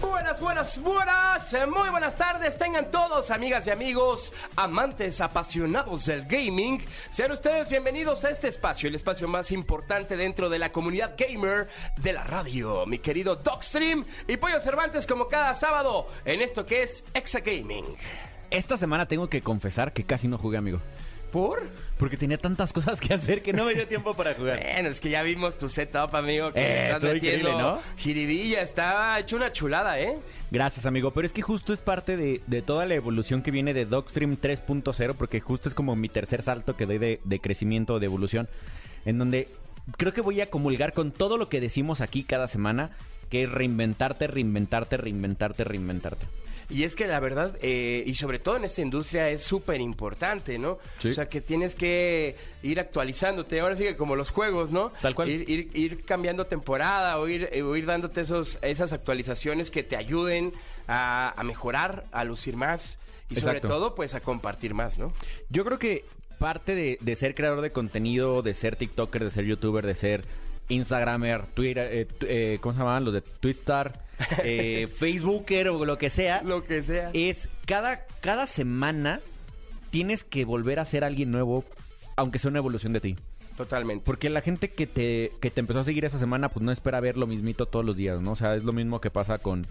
[0.00, 6.26] Buenas, buenas, buenas, eh, muy buenas tardes, tengan todos amigas y amigos, amantes apasionados del
[6.26, 11.14] gaming, sean ustedes bienvenidos a este espacio, el espacio más importante dentro de la comunidad
[11.16, 16.66] gamer de la radio, mi querido Dogstream y Pollo Cervantes como cada sábado en esto
[16.66, 17.96] que es Exa Gaming.
[18.50, 20.80] Esta semana tengo que confesar que casi no jugué, amigo.
[21.32, 21.62] ¿Por?
[21.98, 24.60] Porque tenía tantas cosas que hacer que no me dio tiempo para jugar.
[24.62, 27.80] Bueno, es que ya vimos tu setup, amigo, que Eh, estás metiendo ¿no?
[27.96, 30.18] jiribilla, está hecho una chulada, ¿eh?
[30.50, 31.10] Gracias, amigo.
[31.10, 34.36] Pero es que justo es parte de, de toda la evolución que viene de Dogstream
[34.38, 38.48] 3.0, porque justo es como mi tercer salto que doy de, de crecimiento, de evolución,
[39.04, 39.48] en donde
[39.96, 42.90] creo que voy a comulgar con todo lo que decimos aquí cada semana,
[43.30, 46.26] que es reinventarte, reinventarte, reinventarte, reinventarte.
[46.68, 50.58] Y es que la verdad, eh, y sobre todo en esta industria, es súper importante,
[50.58, 50.78] ¿no?
[50.98, 51.10] Sí.
[51.10, 53.60] O sea, que tienes que ir actualizándote.
[53.60, 54.92] Ahora sí que como los juegos, ¿no?
[55.00, 55.28] Tal cual.
[55.30, 59.84] Ir, ir- ir cambiando temporada o ir, eh, o ir dándote esos, esas actualizaciones que
[59.84, 60.52] te ayuden
[60.88, 62.98] a, a mejorar, a lucir más
[63.30, 65.12] y sobre todo, pues a compartir más, ¿no?
[65.50, 66.04] Yo creo que
[66.38, 70.24] parte de, de ser creador de contenido, de ser TikToker, de ser YouTuber, de ser
[70.68, 73.04] Instagramer, Twitter, eh, eh, ¿cómo se llamaban?
[73.04, 73.92] Los de Twitter,
[74.42, 77.10] eh, Facebooker o lo que sea, Lo que sea.
[77.12, 79.20] es cada, cada semana
[79.90, 81.64] tienes que volver a ser alguien nuevo,
[82.16, 83.16] aunque sea una evolución de ti.
[83.56, 84.04] Totalmente.
[84.04, 87.00] Porque la gente que te, que te empezó a seguir esa semana, pues no espera
[87.00, 88.32] ver lo mismito todos los días, ¿no?
[88.32, 89.66] O sea, es lo mismo que pasa con,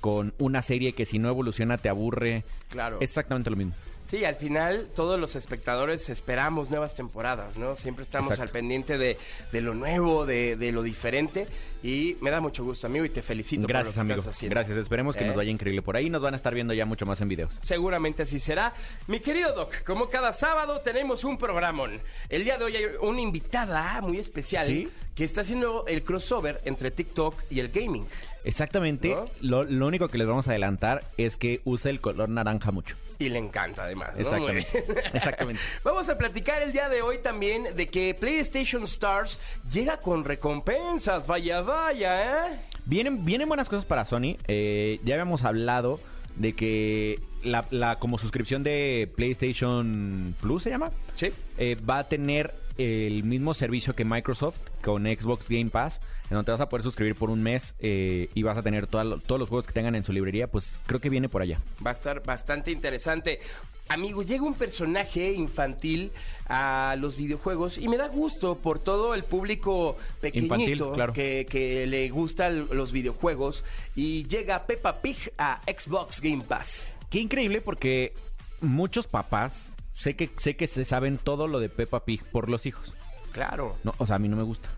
[0.00, 2.44] con una serie que si no evoluciona te aburre.
[2.68, 2.96] Claro.
[2.96, 3.72] Es exactamente lo mismo.
[4.10, 7.76] Sí, al final todos los espectadores esperamos nuevas temporadas, ¿no?
[7.76, 8.42] Siempre estamos Exacto.
[8.42, 9.16] al pendiente de,
[9.52, 11.46] de lo nuevo, de, de lo diferente
[11.82, 14.18] y me da mucho gusto, amigo, y te felicito Gracias, por lo que amigo.
[14.22, 14.54] estás haciendo.
[14.54, 14.76] Gracias.
[14.78, 15.26] Esperemos que Eh.
[15.28, 16.10] nos vaya increíble por ahí.
[16.10, 17.52] Nos van a estar viendo ya mucho más en videos.
[17.62, 18.74] Seguramente así será.
[19.06, 22.00] Mi querido Doc, como cada sábado tenemos un programón.
[22.28, 24.88] El día de hoy hay una invitada muy especial ¿Sí?
[25.14, 28.04] que está haciendo el crossover entre TikTok y el gaming.
[28.44, 29.10] Exactamente.
[29.14, 29.26] ¿No?
[29.40, 32.96] Lo, lo único que les vamos a adelantar es que usa el color naranja mucho.
[33.20, 34.10] Y le encanta además.
[34.14, 34.20] ¿no?
[34.20, 34.84] Exactamente.
[35.14, 35.62] Exactamente.
[35.84, 39.38] Vamos a platicar el día de hoy también de que PlayStation Stars
[39.72, 41.26] llega con recompensas.
[41.26, 42.60] Vaya, vaya, ¿eh?
[42.86, 44.36] Vienen, vienen buenas cosas para Sony.
[44.48, 46.00] Eh, ya habíamos hablado
[46.36, 50.90] de que la, la- como suscripción de PlayStation Plus se llama.
[51.14, 51.30] Sí.
[51.58, 56.00] eh, va a tener el mismo servicio que Microsoft con Xbox Game Pass,
[56.30, 58.86] en donde te vas a poder suscribir por un mes eh, y vas a tener
[58.86, 60.46] toda todos los juegos que tengan en su librería.
[60.46, 61.58] Pues creo que viene por allá.
[61.84, 63.40] Va a estar bastante interesante.
[63.88, 66.12] Amigo, llega un personaje infantil
[66.48, 71.12] a los videojuegos y me da gusto por todo el público pequeñito Infantil, claro.
[71.12, 73.64] que, que le gustan los videojuegos
[73.96, 76.84] y llega Peppa Pig a Xbox Game Pass.
[77.10, 78.14] Qué increíble porque
[78.60, 82.66] muchos papás sé que sé que se saben todo lo de Peppa Pig por los
[82.66, 82.94] hijos.
[83.32, 83.76] Claro.
[83.82, 84.68] No, o sea, a mí no me gusta,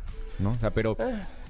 [0.42, 0.50] ¿no?
[0.52, 0.96] O sea, pero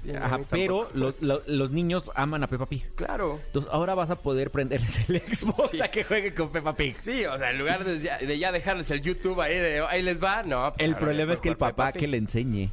[0.05, 2.83] ya, a ajá, mí pero los, los- los niños aman a Peppa Pig.
[2.95, 3.39] Claro.
[3.47, 5.81] Entonces, ahora vas a poder prenderles el Xbox Sí.
[5.81, 6.95] a que juegue con Peppa Pig.
[7.01, 10.01] Sí, o sea, en lugar de ya, de ya dejarles el YouTube ahí, de, ahí
[10.01, 10.71] les va, no.
[10.73, 12.69] pues El problema le es que el papá que le enseñe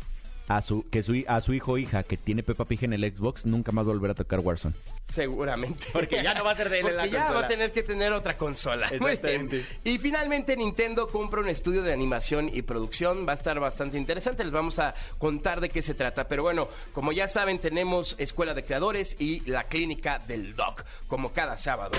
[0.48, 3.02] a su que su a su hijo o hija que tiene Peppa Pig en el
[3.14, 4.74] Xbox nunca más volverá a tocar Warzone.
[5.10, 5.86] Seguramente.
[5.92, 7.40] Porque ya no va a ser de él en la ya consola.
[7.40, 8.88] va a tener que tener otra consola.
[8.88, 9.64] Exactamente.
[9.84, 13.26] Y finalmente Nintendo compra un estudio de animación y producción.
[13.26, 14.44] Va a estar bastante interesante.
[14.44, 16.28] Les vamos a contar de qué se trata.
[16.28, 21.32] Pero bueno, como ya saben, tenemos Escuela de Creadores y la Clínica del Doc, como
[21.32, 21.92] cada sábado.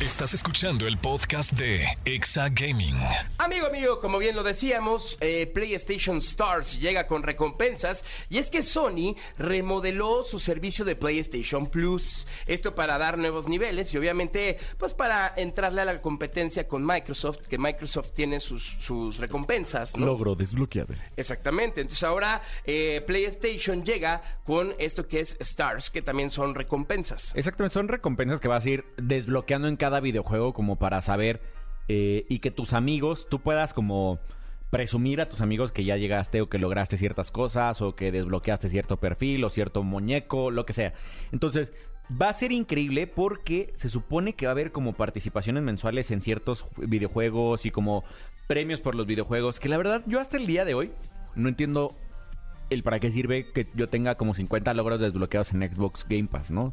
[0.00, 2.96] Estás escuchando el podcast de Exa Gaming.
[3.38, 8.62] Amigo mío, como bien lo decíamos, eh, PlayStation Stars llega con recompensas y es que
[8.62, 12.26] Sony remodeló su servicio de PlayStation Plus.
[12.46, 17.42] Esto para dar nuevos niveles y obviamente pues para entrarle a la competencia con Microsoft,
[17.48, 19.96] que Microsoft tiene sus, sus recompensas.
[19.96, 20.06] ¿no?
[20.06, 20.94] Logro desbloqueado.
[21.16, 21.80] Exactamente.
[21.80, 27.32] Entonces ahora eh, PlayStation llega con esto que es Stars, que también son recompensas.
[27.34, 31.40] Exactamente, son recompensas que vas a ir desbloqueando en cada videojuego como para saber
[31.88, 34.20] eh, y que tus amigos, tú puedas como
[34.70, 38.68] presumir a tus amigos que ya llegaste o que lograste ciertas cosas o que desbloqueaste
[38.68, 40.92] cierto perfil o cierto muñeco, lo que sea.
[41.32, 41.72] Entonces,
[42.10, 46.22] va a ser increíble porque se supone que va a haber como participaciones mensuales en
[46.22, 48.04] ciertos ju- videojuegos y como
[48.46, 50.90] premios por los videojuegos, que la verdad yo hasta el día de hoy
[51.34, 51.94] no entiendo
[52.70, 56.50] el para qué sirve que yo tenga como 50 logros desbloqueados en Xbox Game Pass,
[56.50, 56.72] ¿no?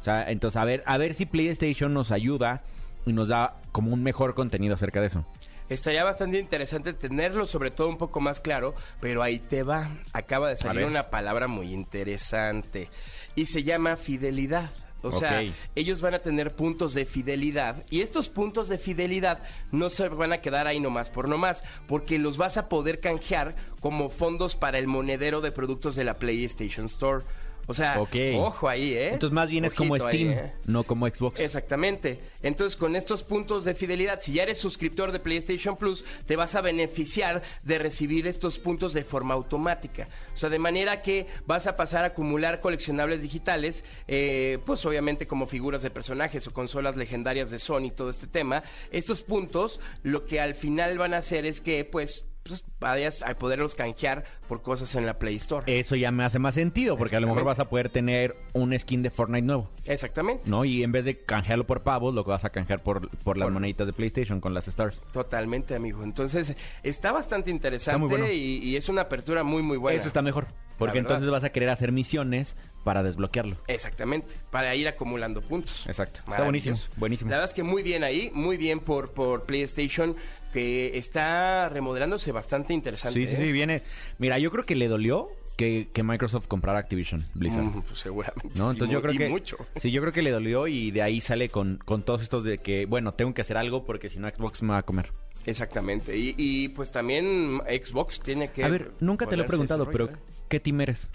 [0.00, 2.62] O sea, entonces a ver, a ver si PlayStation nos ayuda
[3.06, 5.24] y nos da como un mejor contenido acerca de eso.
[5.72, 9.90] Estaría bastante interesante tenerlo, sobre todo un poco más claro, pero ahí te va.
[10.12, 12.88] Acaba de salir una palabra muy interesante
[13.34, 14.70] y se llama fidelidad.
[15.02, 15.42] O sea,
[15.74, 19.42] ellos van a tener puntos de fidelidad y estos puntos de fidelidad
[19.72, 23.56] no se van a quedar ahí nomás por nomás, porque los vas a poder canjear
[23.80, 27.24] como fondos para el monedero de productos de la PlayStation Store.
[27.66, 29.10] O sea, ojo ahí, ¿eh?
[29.12, 30.52] Entonces más bien es como ahí, Steam, ¿eh?
[30.64, 31.40] no como Xbox.
[31.40, 32.18] Exactamente.
[32.42, 36.54] Entonces, con estos puntos de fidelidad, si ya eres suscriptor de PlayStation Plus, te vas
[36.56, 40.08] a beneficiar de recibir estos puntos de forma automática.
[40.34, 45.26] O sea, de manera que vas a pasar a acumular coleccionables digitales, eh, pues obviamente
[45.26, 48.64] como figuras de personajes o consolas legendarias de Sony, todo este tema.
[48.90, 53.34] Estos puntos, lo que al final van a hacer es que, pues, pues, vayas a
[53.34, 55.64] poderlos canjear por cosas en la Play Store.
[55.78, 58.76] Eso ya me hace más sentido, porque a lo mejor vas a poder tener un
[58.78, 60.50] skin de Fortnite nuevo, Exactamente.
[60.50, 60.64] ¿no?
[60.64, 63.46] Y en vez de canjearlo por pavos, lo que vas a canjear por, por las
[63.46, 65.00] Por- moneditas de PlayStation con las stars.
[65.12, 66.02] Totalmente, amigo.
[66.02, 68.28] Entonces, está bastante interesante muy bueno.
[68.30, 69.98] y, y es una apertura muy, muy buena.
[69.98, 70.48] Eso está mejor,
[70.78, 73.56] porque entonces vas a querer hacer misiones para desbloquearlo.
[73.68, 75.84] Exactamente, para ir acumulando puntos.
[75.86, 76.20] Exacto.
[76.28, 76.76] Está buenísimo.
[76.98, 80.16] La verdad es que muy bien ahí, muy bien por, por PlayStation,
[80.52, 83.18] que está remodelándose bastante interesante.
[83.18, 83.46] Sí, sí, ¿eh?
[83.46, 83.82] sí, viene.
[84.18, 87.64] Mira, yo creo que le dolió que, que Microsoft comprara Activision Blizzard.
[87.64, 88.50] Mm, pues seguramente.
[88.54, 88.68] ¿No?
[88.68, 89.56] sí, Entonces yo mu- creo y que mucho.
[89.76, 92.58] sí, yo creo que le dolió y de ahí sale con, con todos estos de
[92.58, 95.10] que bueno tengo que hacer algo porque si no Xbox me va a comer.
[95.44, 96.16] Exactamente.
[96.16, 98.62] Y, y, pues también Xbox tiene que.
[98.64, 100.12] A ver, nunca te lo he preguntado, pero ¿eh?
[100.48, 101.08] ¿qué team eres?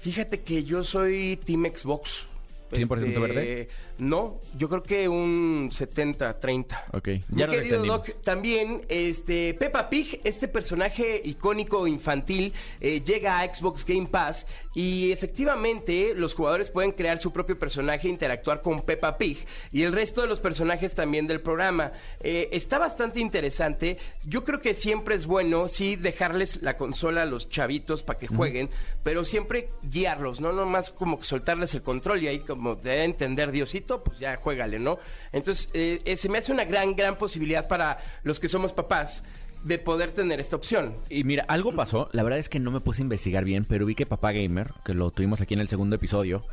[0.00, 2.26] Fíjate que yo soy Team Xbox.
[2.70, 3.68] 100% verde?
[3.98, 6.84] No, yo creo que un 70-30.
[6.92, 7.84] Ok, Mi ya nos querido.
[7.84, 14.46] Doc, también este Peppa Pig, este personaje icónico infantil, eh, llega a Xbox Game Pass
[14.74, 19.38] y efectivamente los jugadores pueden crear su propio personaje, interactuar con Peppa Pig
[19.72, 21.92] y el resto de los personajes también del programa.
[22.20, 23.98] Eh, está bastante interesante.
[24.24, 28.26] Yo creo que siempre es bueno, sí, dejarles la consola a los chavitos para que
[28.26, 28.68] jueguen,
[29.02, 33.52] pero siempre guiarlos, no nomás como que soltarles el control y ahí como de entender
[33.52, 34.98] Diosito, pues ya juégale, ¿no?
[35.32, 39.22] Entonces, eh, eh, se me hace una gran, gran posibilidad para los que somos papás
[39.64, 40.94] de poder tener esta opción.
[41.08, 43.86] Y mira, algo pasó, la verdad es que no me puse a investigar bien, pero
[43.86, 46.44] vi que Papá Gamer, que lo tuvimos aquí en el segundo episodio,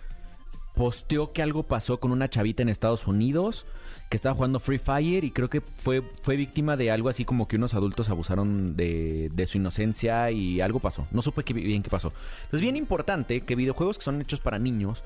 [0.74, 3.66] posteó que algo pasó con una chavita en Estados Unidos
[4.10, 7.48] que estaba jugando Free Fire y creo que fue, fue víctima de algo así como
[7.48, 11.08] que unos adultos abusaron de, de su inocencia y algo pasó.
[11.12, 12.14] No supe qué, bien qué pasó.
[12.44, 15.04] Entonces, bien importante que videojuegos que son hechos para niños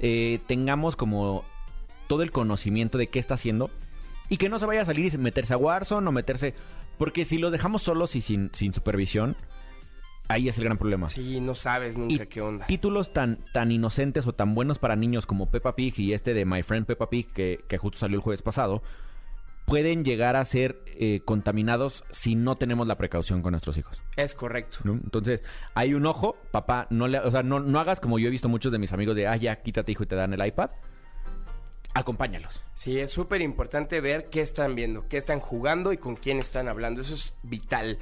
[0.00, 1.44] eh, tengamos como
[2.08, 3.70] todo el conocimiento de qué está haciendo
[4.28, 6.54] y que no se vaya a salir y meterse a Warzone o meterse...
[6.98, 9.36] Porque si los dejamos solos y sin, sin supervisión,
[10.28, 11.10] ahí es el gran problema.
[11.10, 12.66] Sí, no sabes Y nunca qué onda.
[12.66, 16.46] títulos tan, tan inocentes o tan buenos para niños como Peppa Pig y este de
[16.46, 18.82] My Friend Peppa Pig, que, que justo salió el jueves pasado,
[19.66, 24.00] pueden llegar a ser eh, contaminados si no tenemos la precaución con nuestros hijos.
[24.16, 24.78] Es correcto.
[24.84, 24.92] ¿no?
[24.92, 25.42] Entonces,
[25.74, 28.48] hay un ojo, papá, no le, o sea, no, no hagas como yo he visto
[28.48, 30.70] muchos de mis amigos de, ah, ya, quítate hijo y te dan el iPad.
[31.96, 32.60] Acompáñalos.
[32.74, 36.68] Sí, es súper importante ver qué están viendo, qué están jugando y con quién están
[36.68, 37.00] hablando.
[37.00, 37.96] Eso es vital.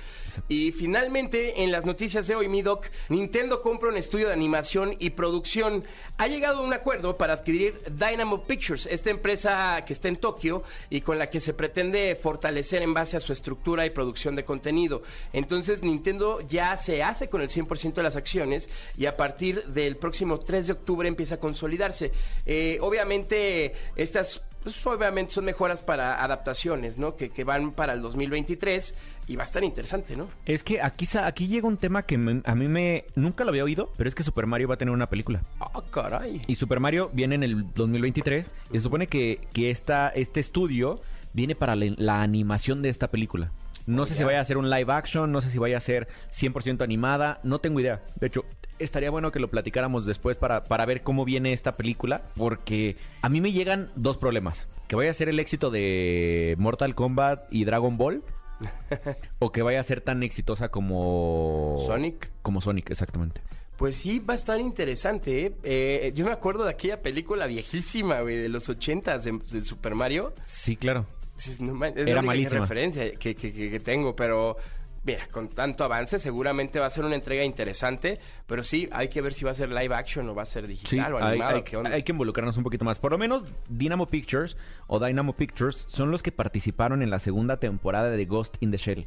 [0.49, 4.97] Y finalmente, en las noticias de hoy, mi doc, Nintendo compra un estudio de animación
[4.99, 5.85] y producción.
[6.17, 10.65] Ha llegado a un acuerdo para adquirir Dynamo Pictures, esta empresa que está en Tokio
[10.91, 14.45] y con la que se pretende fortalecer en base a su estructura y producción de
[14.45, 15.05] contenido.
[15.33, 18.69] Entonces, Nintendo ya se hace con el 100% de las acciones
[18.99, 22.11] y a partir del próximo 3 de octubre empieza a consolidarse.
[22.45, 27.17] Eh, obviamente, estas pues, obviamente son mejoras para adaptaciones, ¿no?
[27.17, 28.95] Que, que van para el 2023
[29.27, 30.29] y va a estar interesante, ¿no?
[30.47, 33.05] Es que aquí, aquí llega un tema que me- a mí me...
[33.15, 35.43] Nunca lo había oído, pero es que Super Mario va a tener una película.
[35.61, 36.43] Ah, caray.
[36.47, 41.01] Y Super Mario viene en el 2023 y se supone que, que esta, este estudio
[41.35, 43.51] viene para la, la animación de esta película.
[43.87, 44.19] No Oh, sé ya.
[44.19, 47.39] si vaya a ser un live action, no sé si vaya a ser 100% animada,
[47.43, 48.03] no tengo idea.
[48.19, 48.45] De hecho,
[48.79, 53.29] estaría bueno que lo platicáramos después para, para ver cómo viene esta película, porque a
[53.29, 54.69] mí me llegan dos problemas.
[54.89, 58.23] Que vaya a ser el éxito de Mortal Kombat y Dragon Ball.
[59.41, 61.77] o que vaya a ser tan exitosa como...
[61.87, 62.31] Sonic.
[62.43, 63.41] Como Sonic, exactamente.
[63.77, 65.53] Pues sí, va a estar interesante, ¿eh?
[65.65, 69.95] Eh, yo me acuerdo de aquella película viejísima, güey, de los 80 de, de Super
[69.97, 70.33] Mario.
[70.47, 71.07] Sí, claro.
[71.37, 72.61] Dices, no es Era la única malísima.
[72.61, 74.57] referencia que- que- que tengo, pero
[75.05, 79.21] mira, con tanto avance seguramente va a ser una entrega interesante, pero sí, hay que
[79.21, 81.25] ver si va a ser live action o va a ser Sí, digital o hay,
[81.33, 81.91] animado, hay- ¿qué onda?
[81.91, 82.99] hay que involucrarnos un poquito más.
[82.99, 84.57] Por lo menos Dynamo Pictures
[84.87, 88.79] o Dynamo Pictures son los que participaron en la segunda temporada de Ghost in the
[88.79, 89.07] Shell.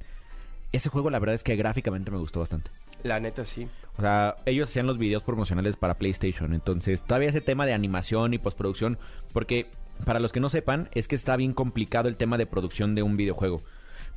[0.71, 2.69] Ese juego la verdad es que gráficamente me gustó bastante.
[3.03, 3.67] La neta sí.
[3.97, 6.53] O sea, ellos hacían los videos promocionales para PlayStation.
[6.53, 8.97] Entonces, todavía ese tema de animación y postproducción,
[9.33, 9.67] porque
[10.05, 13.03] para los que no sepan, es que está bien complicado el tema de producción de
[13.03, 13.61] un videojuego.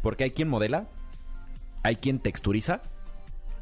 [0.02, 0.86] Porque hay quien modela,
[1.82, 2.82] hay quien texturiza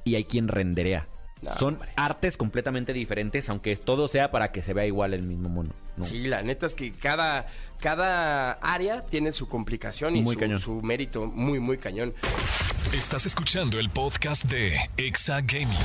[0.04, 1.06] y hay quien renderea.
[1.40, 1.90] No, Son hombre.
[1.96, 5.70] artes completamente diferentes, aunque todo sea para que se vea igual el mismo mono.
[5.96, 6.04] ¿no?
[6.04, 7.46] Sí, la neta es que cada,
[7.78, 10.60] cada área tiene su complicación y Muy su, cañón.
[10.60, 12.12] su mérito muy, muy cañón.
[12.92, 15.78] Estás escuchando el podcast de Exa Gaming.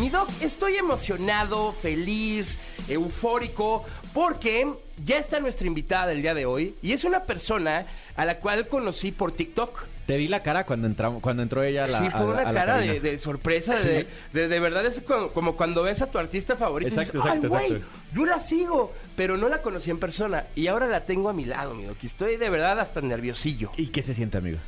[0.00, 2.58] Mi doc, estoy emocionado, feliz,
[2.88, 4.68] eufórico, porque
[5.04, 8.66] ya está nuestra invitada del día de hoy y es una persona a la cual
[8.66, 9.84] conocí por TikTok.
[10.06, 12.52] Te vi la cara cuando, entramos, cuando entró ella a la sí, fue una a
[12.52, 16.54] cara de, sorpresa, de, de, de verdad es como, como cuando ves a tu artista
[16.54, 17.72] favorito y Exacto, dices, ¡ay, exacto, güey!
[17.72, 17.96] exacto.
[18.14, 21.44] Yo la sigo, pero no la conocí en persona y ahora la tengo a mi
[21.44, 21.96] lado, mi doc.
[22.02, 23.72] y Estoy de verdad hasta nerviosillo.
[23.76, 24.58] ¿Y qué se siente, amigo?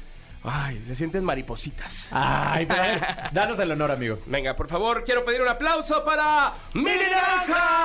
[0.42, 2.08] Ay, se sienten maripositas.
[2.10, 3.00] Ay, pero a ver,
[3.32, 4.18] danos el honor, amigo.
[4.26, 7.84] Venga, por favor, quiero pedir un aplauso para Mini Naranja.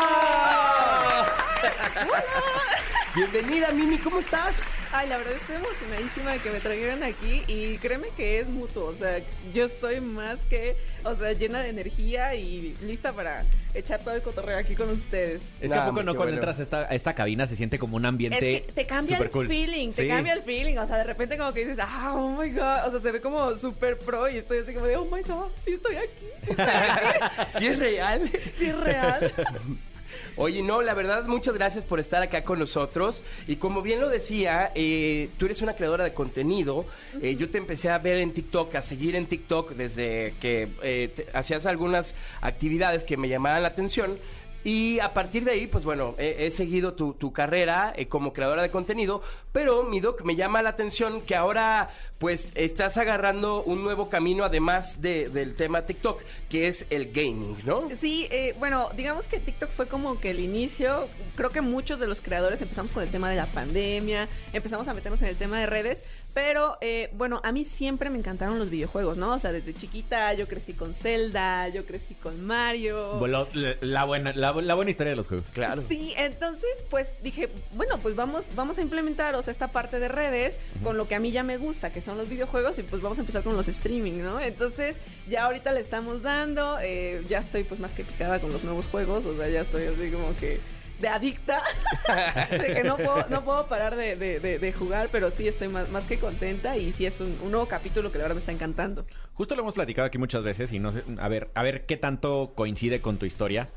[3.15, 4.63] Bienvenida, Mini, ¿cómo estás?
[4.91, 8.85] Ay, la verdad estoy emocionadísima de que me trajeran aquí y créeme que es mutuo,
[8.85, 9.19] o sea,
[9.53, 13.43] yo estoy más que, o sea, llena de energía y lista para
[13.75, 15.41] echar todo el cotorreo aquí con ustedes.
[15.61, 16.33] Es que Nah, a poco no cuando bueno.
[16.37, 19.17] entras a esta, a esta cabina se siente como un Es ambiente que te cambia
[19.17, 19.47] super el cool.
[19.47, 20.07] feeling, te Sí.
[20.07, 22.91] cambia el feeling, o sea, de repente como que dices, ah, oh my god, o
[22.91, 25.73] sea, se ve como súper pro y estoy así como de, oh my god, sí
[25.73, 26.57] estoy aquí,
[27.59, 28.31] ¿Sí es real?
[28.57, 29.31] sí es real.
[30.35, 33.23] Oye, no, la verdad, muchas gracias por estar acá con nosotros.
[33.47, 36.85] Y como bien lo decía, eh, tú eres una creadora de contenido.
[37.21, 41.27] Eh, yo te empecé a ver en TikTok, a seguir en TikTok desde que eh,
[41.33, 44.17] hacías algunas actividades que me llamaban la atención.
[44.63, 48.61] Y a partir de ahí, pues bueno, he, seguido tu, tu carrera eh, como creadora
[48.61, 53.83] de contenido, pero mi doc me llama la atención que ahora pues estás agarrando un
[53.83, 57.89] nuevo camino además de- del tema TikTok, que es el gaming, ¿no?
[57.99, 61.09] Sí, eh, bueno, digamos que TikTok fue como que el inicio.
[61.35, 64.93] Creo que muchos de los creadores empezamos con el tema de la pandemia, empezamos a
[64.93, 66.01] meternos en el tema de redes.
[66.33, 69.33] Pero eh, bueno, a mí siempre me encantaron los videojuegos, ¿no?
[69.33, 73.25] O sea, desde chiquita yo crecí con Zelda, yo crecí con Mario.
[73.27, 73.47] Lo-
[73.81, 75.45] la, buena, la, la buena historia de los juegos.
[75.53, 75.83] Claro.
[75.87, 80.07] Sí, entonces pues dije, bueno, pues vamos, vamos a implementar, o sea, esta parte de
[80.07, 83.01] redes con lo que a mí ya me gusta, que son los videojuegos, y pues
[83.01, 84.39] vamos a empezar con los streaming, ¿no?
[84.39, 84.95] Entonces,
[85.29, 88.85] ya ahorita le estamos dando, eh, ya estoy pues más que picada con los nuevos
[88.87, 90.59] juegos, o sea, ya estoy así como que
[90.99, 91.61] de adicta,
[92.51, 95.67] de que no puedo, no puedo parar de, de- de- de jugar, pero sí estoy
[95.67, 98.39] más, más que contenta y sí es un, un nuevo capítulo que la verdad me
[98.39, 99.05] está encantando.
[99.33, 101.97] Justo lo hemos platicado aquí muchas veces y no sé, a ver, a ver qué
[101.97, 103.67] tanto coincide con tu historia.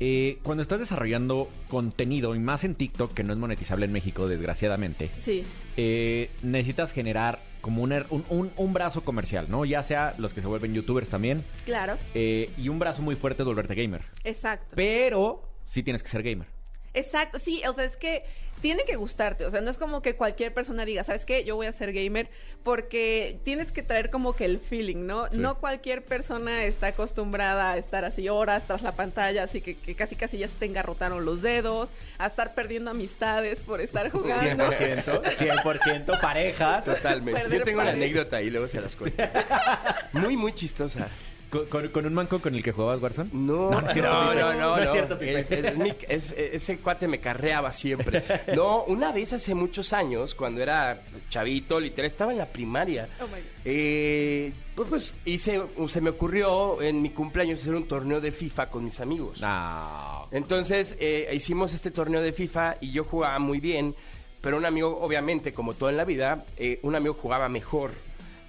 [0.00, 4.26] Eh, cuando estás desarrollando contenido, y más en TikTok, que no es monetizable en México,
[4.26, 5.44] desgraciadamente, Sí,
[5.76, 9.64] eh, necesitas generar como un, er- un, un- un brazo comercial, ¿no?
[9.64, 13.42] Ya sea los que se vuelven youtubers también, claro, eh, y un brazo muy fuerte
[13.42, 14.02] de volverte gamer.
[14.24, 14.74] exacto.
[14.74, 16.46] Pero sí tienes que ser gamer.
[16.94, 18.22] Exacto, sí, o sea, es que
[18.60, 21.42] tiene que gustarte, o sea, no es como que cualquier persona diga, ¿sabes qué?
[21.42, 22.28] Yo voy a ser gamer,
[22.62, 25.26] porque tienes que traer como que el feeling, ¿no?
[25.32, 25.38] Sí.
[25.38, 29.94] No cualquier persona está acostumbrada a estar así horas tras la pantalla, así que, que
[29.94, 31.88] casi casi ya se te engarrotaron los dedos,
[32.18, 34.70] a estar perdiendo amistades por estar jugando.
[34.70, 36.84] 100%, 100% parejas.
[36.84, 37.40] Totalmente.
[37.40, 38.04] Perder Yo tengo una pareja.
[38.04, 39.22] anécdota y luego se las cuento.
[40.12, 41.08] Muy, muy chistosa.
[41.52, 43.28] ¿Con, con- con un manco con el que jugabas Warzone?
[43.32, 45.40] No, No, no, no no, es cierto, no, no, No es cierto, Pipe.
[45.40, 48.22] Es- es mi- es- ese cuate me carreaba siempre.
[48.56, 53.06] No, una vez hace muchos años, cuando era chavito, literal, estaba en la primaria.
[53.20, 53.38] Oh my God.
[53.66, 58.70] eh, pues, pues, hice, se me ocurrió en mi cumpleaños hacer un torneo de FIFA
[58.70, 59.38] con mis amigos.
[59.40, 60.28] No.
[60.30, 63.94] Entonces eh, hicimos este torneo de FIFA y yo jugaba muy bien,
[64.40, 67.90] pero un amigo, obviamente, como todo en la vida, eh, un amigo jugaba mejor.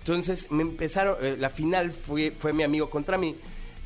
[0.04, 3.38] Entonces me empezaron, eh, la final fue, fue mi amigo contra mí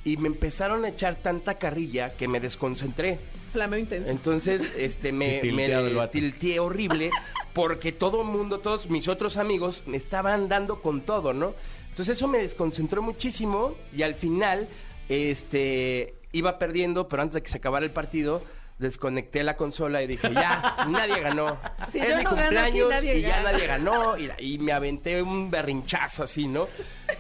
[0.04, 3.20] y me empezaron a echar tanta carrilla que me desconcentré.
[3.54, 4.10] Flameo intenso.
[4.10, 6.10] Entonces, este, me, Sí, me vato.
[6.10, 7.12] tilteé horrible
[7.54, 11.54] porque todo el mundo, todos mis otros amigos me estaban dando con todo, ¿no?
[11.90, 14.68] Entonces eso me desconcentró muchísimo y al final,
[15.10, 18.42] este, iba perdiendo, pero antes de que se acabara el partido,
[18.80, 21.58] desconecté la consola y dije, ya, nadie ganó.
[21.92, 23.52] Si es mi no gano aquí, cumpleaños nadie y ya gana".
[23.52, 26.68] nadie ganó y, y me aventé un berrinchazo así, ¿no?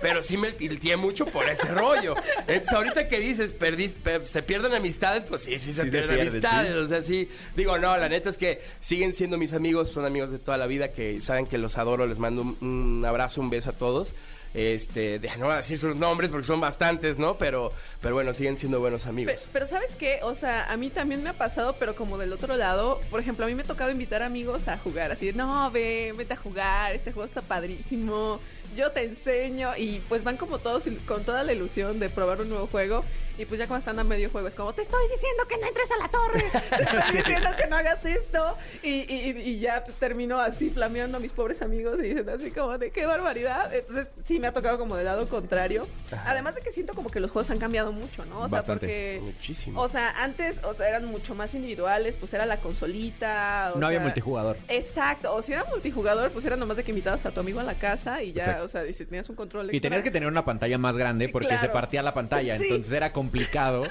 [0.02, 2.14] Pero sí me tilteé mucho por ese rollo.
[2.42, 5.92] Entonces, ahorita que dices, perdís, pe- se pierden amistades, pues sí, sí se Sí se
[5.92, 6.72] pierden pierden, amistades.
[6.74, 6.78] sí.
[6.80, 7.30] O sea, sí.
[7.56, 10.68] Digo, no, la neta es que siguen siendo mis amigos, son amigos de toda la
[10.68, 14.14] vida que saben que los adoro, les mando un, un abrazo, un beso a todos.
[14.54, 17.36] Este, de- no voy a decir sus nombres porque son bastantes, ¿no?
[17.36, 19.36] Pero, pero bueno, siguen siendo buenos amigos.
[19.54, 20.20] Pero, ¿sabes qué?
[20.24, 23.46] O sea, a mí también me ha pasado, pero como del otro lado, por ejemplo,
[23.46, 26.94] a mí me ha tocado invitar amigos a jugar, así, no, ve, vete a jugar,
[26.94, 28.39] este juego está padrísimo,
[28.75, 32.50] yo te enseño, y pues van como todos con toda la ilusión de probar un
[32.50, 33.03] nuevo juego,
[33.39, 35.67] y pues ya cuando están a medio juego es como, te estoy diciendo que no
[35.67, 36.43] entres a la torre,
[36.75, 41.19] te estoy diciendo que no hagas esto, y, y- y ya termino así flameando a
[41.19, 44.77] mis pobres amigos y dicen así como de qué barbaridad, entonces sí me ha tocado
[44.79, 45.88] como del lado contrario,
[46.25, 48.41] además de que siento como que los juegos han cambiado mucho, ¿no?
[48.41, 49.19] O sea, porque...
[49.21, 49.81] Muchísimo.
[49.81, 53.71] O sea, antes, o sea, eran mucho más individuales, pues era la consolita.
[53.75, 54.57] o No había multijugador.
[54.67, 57.63] Exacto, o si era multijugador, pues era nomás de que invitabas a tu amigo a
[57.63, 60.28] la casa y ya, O sea, y si tenías un control Y tenías que tener
[60.28, 62.64] una pantalla más grande porque se partía la pantalla, Sí.
[62.66, 63.84] entonces era complicado.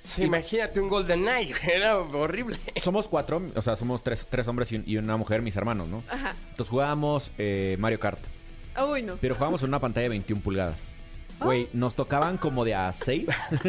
[0.00, 2.56] Sí, imagínate un Golden Knight, era horrible.
[2.80, 5.86] Somos cuatro, o sea, somos tres, tres hombres y, un- y una mujer, mis hermanos,
[5.88, 6.02] ¿no?
[6.10, 6.34] Ajá.
[6.50, 8.18] Entonces jugábamos eh, Mario Kart,
[8.90, 9.16] Uy, no.
[9.20, 10.76] pero jugábamos en una pantalla de 21 pulgadas.
[11.38, 13.28] Güey, nos tocaban como de a 6,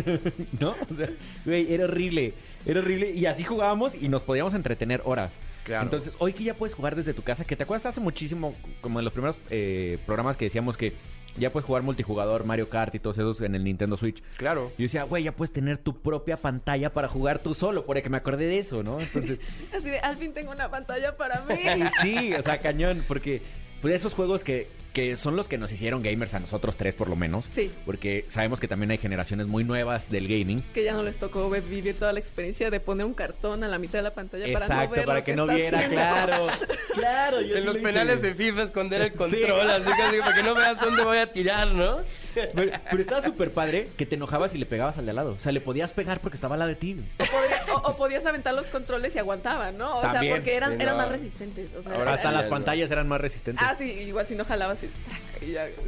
[0.60, 0.76] ¿no?
[0.92, 1.10] O sea,
[1.46, 2.34] güey, era horrible,
[2.66, 3.12] era horrible.
[3.12, 5.40] Y así jugábamos y nos podíamos entretener horas.
[5.63, 5.84] Claro.
[5.84, 9.00] Entonces, hoy que ya puedes jugar desde tu casa, que te acuerdas hace muchísimo, como
[9.00, 10.93] en los primeros eh, programas que decíamos que
[11.38, 14.22] ya puedes jugar multijugador, Mario Kart y todos esos en el Nintendo Switch.
[14.38, 14.72] Claro.
[14.77, 18.17] Yo decía, güey, ya puedes tener tu propia pantalla para jugar tú solo, porque me
[18.17, 19.00] acordé de eso, ¿no?
[19.00, 19.39] Entonces,
[19.75, 21.55] Así de, al fin tengo una pantalla para mí.
[21.55, 23.41] y sí, o sea, cañón, porque
[23.84, 27.10] pues esos juegos que, que son los que nos hicieron gamers a nosotros tres por
[27.10, 27.46] lo menos.
[27.54, 27.70] Sí.
[27.86, 30.62] Porque sabemos que también hay generaciones muy nuevas del gaming.
[30.74, 33.78] que ya no les tocó vivir toda la experiencia de poner un cartón a la
[33.78, 35.96] mitad de la pantalla para no Exacto, ver para lo que no está viera, haciendo.
[35.98, 36.48] claro.
[36.94, 39.18] Claro, yo En sí los lo penales de FIFA esconder el Sí.
[39.18, 41.98] control, así que para que no veas dónde voy a tirar, ¿no?
[42.34, 45.32] Pero, pero estaba súper padre que te enojabas y le pegabas al de al lado.
[45.40, 46.98] O sea, le podías pegar porque estaba al lado de ti.
[47.20, 49.98] O, podría- o- o podías aventar los controles y aguantaban, ¿no?
[49.98, 50.24] O También.
[50.24, 51.02] sea, porque eran, Sí, eran no.
[51.04, 51.70] más resistentes.
[51.78, 53.63] O sea, Ahora Hasta las pantallas eran más resistentes.
[53.68, 54.90] Ah, sí, igual si no jalabas y.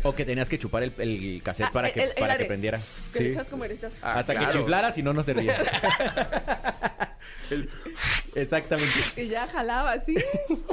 [0.04, 2.38] O que tenías que chupar el, el cassette Ah, para el- que, el- el para
[2.38, 2.80] que prendiera.
[3.14, 3.40] Que Sí.
[3.50, 3.64] como.
[4.02, 4.52] Ah, Hasta claro.
[4.52, 5.56] que chiflara, si no, no servía.
[8.36, 8.94] Exactamente.
[9.18, 10.16] Y ya jalaba, ¿sí?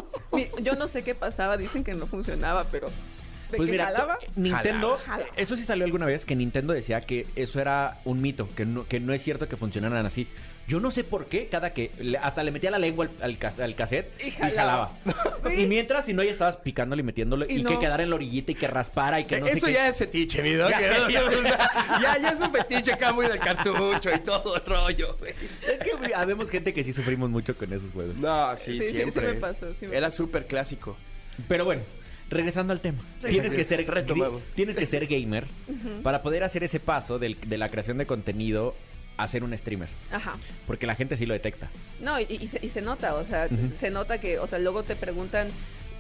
[0.63, 2.89] Yo no sé qué pasaba, dicen que no funcionaba, pero
[3.53, 4.19] de Pues que mira, jalaba.
[4.37, 5.31] Nintendo, Jalaba.
[5.37, 8.87] eso sí salió alguna vez, que Nintendo decía que eso era un mito, que no,
[8.87, 10.27] que no es cierto que funcionaran así.
[10.69, 13.37] Yo no sé por qué, cada que, le- hasta le metía la lengua al, al,
[13.39, 14.93] cas- al cassette Y y jalaba.
[15.49, 15.63] Sí.
[15.63, 18.15] Y mientras, si no, ya estabas picándole y metiéndole, y, Y que quedara en la
[18.17, 19.73] orillita y que raspara y que no sé Eso qué.
[19.73, 20.71] ya es fetiche, mi doc.
[20.71, 20.95] Ya ¿eh?
[21.07, 21.37] sé, ya sé.
[21.37, 25.17] O sea, ya, ya es un fetiche acá muy del cartucho y todo el rollo,
[25.19, 25.35] güey.
[25.69, 28.15] Es que güey, habemos gente que sí sufrimos mucho con esos juegos.
[28.17, 29.27] No, sí, Sí, siempre.
[29.29, 30.97] sí me pasó, sí me Era súper clásico.
[31.49, 31.83] Pero bueno,
[32.33, 32.99] regresando al tema.
[33.27, 34.43] Tienes que ser Retomamos.
[34.55, 35.47] tienes que ser gamer
[36.03, 38.75] para poder hacer ese paso del- de la creación de contenido
[39.17, 39.89] a ser un streamer.
[40.11, 40.35] Ajá.
[40.67, 41.69] Porque la gente sí lo detecta.
[42.01, 44.83] No, y, y se, y se nota, o sea, se nota que, o sea, luego
[44.83, 45.49] te preguntan,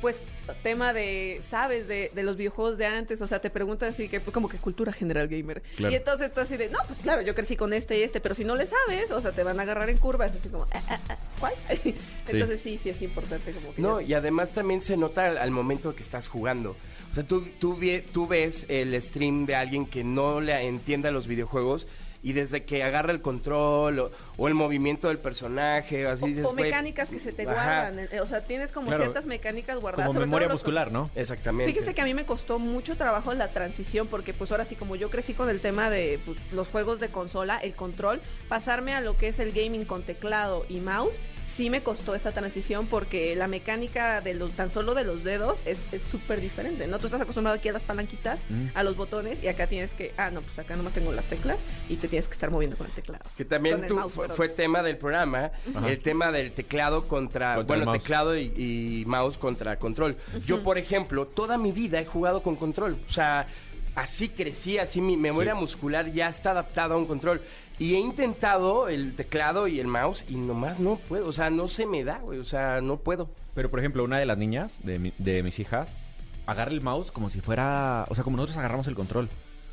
[0.03, 0.21] pues,
[0.63, 1.89] tema de, ¿sabes?
[1.89, 4.59] De, de los videojuegos de antes, o sea, te preguntan así que, pues, como que
[4.59, 5.63] cultura general gamer.
[5.77, 5.91] Claro.
[5.93, 8.35] Y entonces tú así de, no, pues claro, yo crecí con este y este, pero
[8.35, 10.83] si no le sabes, o sea, te van a agarrar en curvas, así como, ah,
[10.91, 11.55] ah, ah, ¿cuál?
[12.29, 13.81] Entonces sí, sí es importante como que...
[13.81, 16.77] No, ya- y además también se nota al, al momento que estás jugando.
[17.13, 17.79] O sea, tú, tú,
[18.13, 21.87] tú ves el stream de alguien que no le entienda los videojuegos
[22.23, 26.45] y desde que agarra el control o, o el movimiento del personaje, así o, dices,
[26.45, 27.53] o mecánicas que se te Ajá.
[27.53, 29.03] guardan, eh, o sea, tienes como Claro.
[29.05, 30.07] ciertas mecánicas guardadas.
[30.09, 31.11] Como memoria los- muscular, ¿no?
[31.15, 31.71] Exactamente.
[31.73, 34.95] Fíjense que a mí me costó mucho trabajo la transición porque pues ahora sí como
[34.97, 39.01] yo crecí con el tema de pues, los juegos de consola, el control, pasarme a
[39.01, 41.19] lo que es el gaming con teclado y mouse,
[41.55, 45.61] sí me costó esa transición porque la mecánica de los tan solo de los dedos
[45.67, 46.99] es es súper diferente, ¿no?
[46.99, 48.69] Tú estás acostumbrado aquí a las palanquitas, Mm.
[48.75, 51.59] a los botones y acá tienes que, ah, no, pues acá nomás tengo las teclas
[51.89, 53.25] y te tienes que estar moviendo con el teclado.
[53.37, 55.89] Que también Con el tú, mouse, fue, fue tema del programa, Ajá.
[55.89, 60.17] el tema del teclado contra, bueno, teclado y, y mouse contra control.
[60.47, 62.97] Yo, por ejemplo, toda mi vida he jugado con control.
[63.09, 63.47] O sea,
[63.95, 65.61] así crecí, así mi memoria Sí.
[65.61, 67.41] muscular ya está adaptada a un control.
[67.79, 71.27] Y he intentado el teclado y el mouse y nomás no puedo.
[71.29, 72.39] O sea, no se me da, güey.
[72.39, 73.29] O sea, no puedo.
[73.55, 75.93] Pero, por ejemplo, una de las niñas de, mi- de mis hijas
[76.47, 78.05] agarra el mouse como si fuera.
[78.09, 79.29] O sea, como nosotros agarramos el control.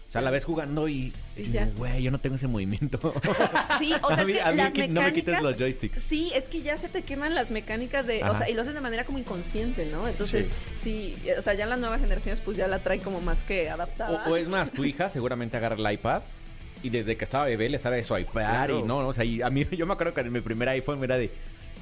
[0.09, 1.13] O sea, la ves jugando y.
[1.37, 2.99] Y yo Güey, yo no tengo ese movimiento.
[3.79, 5.55] Sí, o sea, A es mí- que a mí las que no me quites los
[5.55, 5.99] joysticks.
[6.01, 8.73] Sí, es que ya se te queman las mecánicas de, o sea, y lo haces
[8.73, 10.07] de manera como inconsciente, ¿no?
[10.07, 10.47] Entonces,
[10.81, 11.15] sí.
[11.37, 14.25] o sea, ya las nuevas generaciones pues ya la traen como más que adaptada.
[14.27, 16.23] O, o es más, tu hija seguramente agarra el iPad
[16.81, 18.79] y desde que estaba bebé le sabe swipar Claro.
[18.79, 20.67] y no, no, o sea, y a mí yo me acuerdo que en mi primer
[20.69, 21.29] iPhone era de,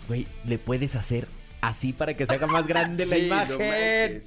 [0.10, 1.28] güey, le puedes hacer
[1.62, 4.22] así para que se haga más grande la Sí, imagen.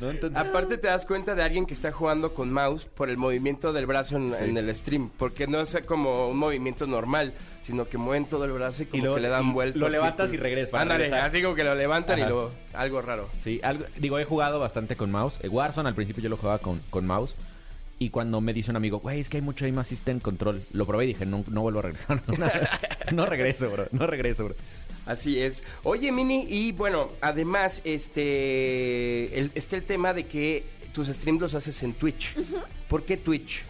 [0.00, 0.10] ¿No?
[0.10, 3.72] Entonces- Aparte te das cuenta de alguien que está jugando con mouse por el movimiento
[3.72, 4.44] del brazo en, Sí.
[4.44, 8.52] en el stream, porque no es como un movimiento normal, sino que mueven todo el
[8.52, 9.80] brazo y como luego- que le dan y vueltas.
[9.80, 13.28] lo levantas como- y regresas Ándale, así como que lo levantan y luego algo raro.
[13.42, 15.38] Sí, algo, digo, he jugado bastante con mouse.
[15.42, 17.34] Eh, Warzone al principio yo lo jugaba con, con mouse.
[17.98, 20.62] Y cuando me dice un amigo, güey, es que hay mucho aim assist en control.
[20.72, 22.20] Lo probé y dije, no, no vuelvo a regresar.
[23.12, 23.86] no regreso, bro.
[23.92, 24.54] No regreso, bro.
[25.06, 25.64] Así es.
[25.82, 31.54] Oye, Mini, y bueno, además, este, el, está el tema de que tus streams los
[31.54, 32.34] haces en Twitch.
[32.88, 33.64] ¿Por qué Twitch?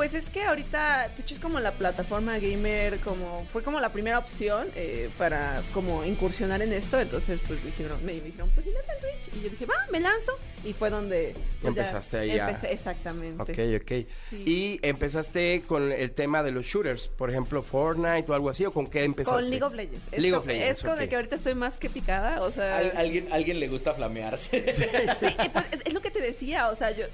[0.00, 4.18] Pues es que ahorita Twitch es como la plataforma gamer, como fue como la primera
[4.18, 6.98] opción eh, para como incursionar en esto.
[6.98, 9.36] Entonces, pues me dijeron, me dijeron, pues intenta el Twitch.
[9.36, 10.32] Y yo dije, va, me lanzo.
[10.64, 13.42] Y fue donde pues, Empezaste ahí a- exactamente.
[13.42, 14.06] Ok, ok.
[14.30, 14.42] Sí.
[14.46, 18.72] Y empezaste con el tema de los shooters, por ejemplo, Fortnite o algo así, ¿o
[18.72, 19.38] con qué empezaste?
[19.42, 20.00] Con League of Legends.
[20.12, 21.00] Es League con- of Legends, Es con ok.
[21.00, 22.78] el que ahorita estoy más que picada, o sea...
[22.96, 24.72] alguien, alguien le gusta flamearse.
[24.72, 27.04] Sí, pues, es, es lo que te decía, o sea, yo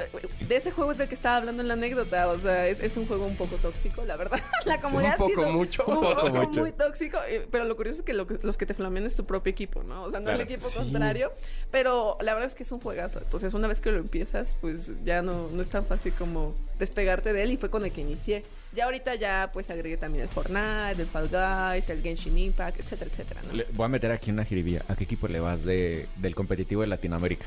[0.40, 2.96] de ese juego es del que estaba hablando en la anécdota, o sea, es, es
[2.96, 4.40] un juego un poco tóxico, la verdad.
[4.64, 6.60] La comunidad Un poco mucho, un poco, mucho.
[6.60, 9.14] muy tóxico, eh, pero lo curioso es que, lo que- los que te flamean es
[9.16, 10.04] tu propio equipo, ¿no?
[10.04, 10.78] O sea, no el equipo Sí.
[10.78, 11.32] contrario,
[11.70, 13.18] pero la verdad es que es un juegazo.
[13.20, 17.32] Entonces, una vez que lo empiezas, pues ya no, no es tan fácil como despegarte
[17.32, 18.44] de él y fue con el que inicié.
[18.74, 23.10] Ya ahorita ya pues agregué también el Fortnite, el Fall Guys, el Genshin Impact, etcétera,
[23.10, 23.52] etcétera, ¿no?
[23.54, 24.82] Le- voy a meter aquí una jiribilla.
[24.88, 27.46] ¿A qué equipo le vas de, del competitivo de Latinoamérica?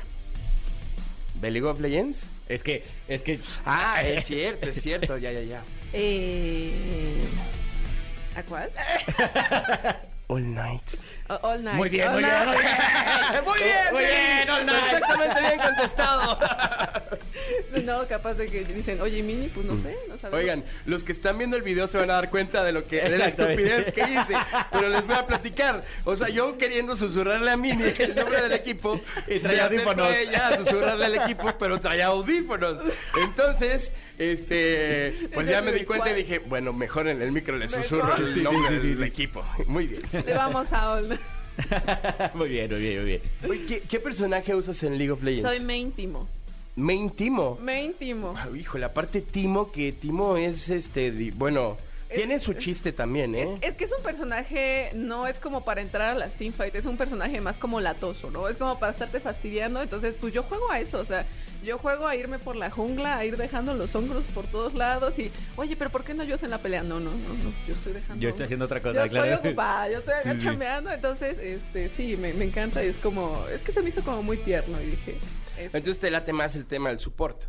[1.40, 2.26] ¿De League of Legends?
[2.48, 3.40] Es que, es que...
[3.64, 5.62] Ah, es cierto, es cierto, ya, ya, ya.
[5.92, 7.22] Eh...
[8.36, 8.70] ¿A cuál?
[10.28, 10.82] All Night.
[11.30, 11.76] O- All Night.
[11.76, 13.44] Muy bien, All muy bien, muy bien.
[13.44, 14.80] Muy bien, Muy bien, All Night.
[14.90, 16.38] Perfectamente bien contestado.
[17.84, 20.40] No, capaz de que dicen, oye, Mini, pues no sé, no sabemos.
[20.40, 23.00] Oigan, los que están viendo el video se van a dar cuenta de lo que
[23.00, 24.34] de la estupidez que hice,
[24.70, 25.82] pero les voy a platicar.
[26.04, 30.10] O sea, yo queriendo susurrarle a Mini el nombre del equipo Y traía audífonos.
[30.14, 32.78] ella a susurrarle al equipo, pero traía audífonos.
[33.22, 37.68] Entonces, este, pues ya me di cuenta y dije, bueno, mejor en el micro le
[37.68, 39.42] susurro el Sí, nombre sí, sí, del equipo.
[39.66, 40.02] Muy bien.
[40.12, 41.20] Le vamos a Night.
[42.34, 43.22] muy bien, muy bien, muy bien.
[43.48, 45.56] Oye, ¿qué, qué personaje usas en League of Legends?
[45.56, 46.28] Soy main Timo.
[46.76, 47.58] Main Timo.
[47.62, 48.34] Main Timo.
[48.36, 51.76] Ah, Híjole, aparte Timo, que Timo es este, bueno,
[52.14, 53.58] tiene su chiste también, ¿eh?
[53.60, 56.96] Es que es un personaje, no es como para entrar a las teamfights, es un
[56.96, 58.48] personaje más como latoso, ¿no?
[58.48, 61.26] Es como para estarte fastidiando, entonces pues yo juego a eso, o sea,
[61.62, 65.18] yo juego a irme por la jungla, a ir dejando los hombros por todos lados
[65.18, 66.82] y, oye, pero ¿por qué no yo en la pelea?
[66.82, 68.22] No, no, no, no, yo estoy dejando...
[68.22, 70.46] Yo estoy haciendo otra cosa, Yo estoy ocupada, yo estoy acá Sí,
[70.90, 74.22] entonces, este, sí, me, me encanta y es como, es que se me hizo como
[74.22, 75.18] muy tierno y dije...
[75.58, 77.44] es- Entonces te late más el tema del support.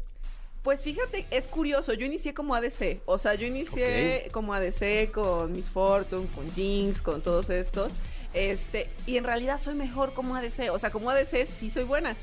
[0.64, 5.54] Pues fíjate, es curioso, yo inicié como ADC, o sea, yo inicié como ADC con
[5.54, 7.92] Miss Fortune, con Jinx, con todos estos,
[8.34, 12.16] este, y en realidad soy mejor como ADC, o sea, como ADC sí soy buena,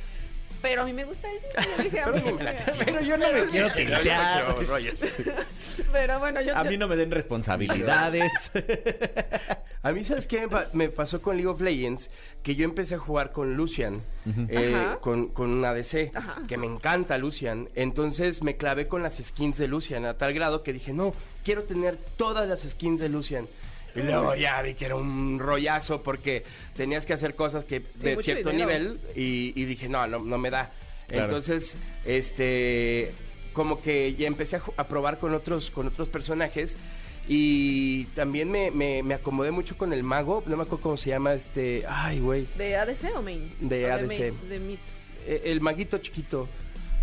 [0.62, 1.38] pero a mí me gusta el
[1.76, 4.54] yo dije, a mí me- Pero yo no me quiero tiltear.
[5.92, 8.50] pero bueno, yo, A yo- mí no me den responsabilidades.
[9.82, 12.10] A mí, ¿sabes qué me, pa- me pasó con League of Legends?
[12.42, 14.00] Que yo empecé a jugar con Lucian,
[14.48, 16.10] eh, con, con un ADC,
[16.48, 17.68] que me encanta Lucian.
[17.76, 21.62] Entonces me clavé con las skins de Lucian a tal grado que dije, no, quiero
[21.62, 23.46] tener todas las skins de Lucian.
[23.94, 26.44] Y luego ya vi que era un rollazo porque
[26.76, 28.68] tenías que hacer cosas que de cierto dinero.
[28.70, 30.70] nivel y, y dije, no, no, no me da.
[31.08, 31.24] Claro.
[31.24, 33.12] Entonces, este,
[33.52, 36.76] como que ya empecé a, probar con otros, con otros personajes
[37.26, 41.10] y también me, me, me acomodé mucho con el mago, no me acuerdo cómo se
[41.10, 43.54] llama este, ay, güey, ¿De ADC o main?
[43.60, 44.06] De O ADC.
[44.06, 44.78] main, de mid.
[45.26, 46.48] eh, el maguito chiquito.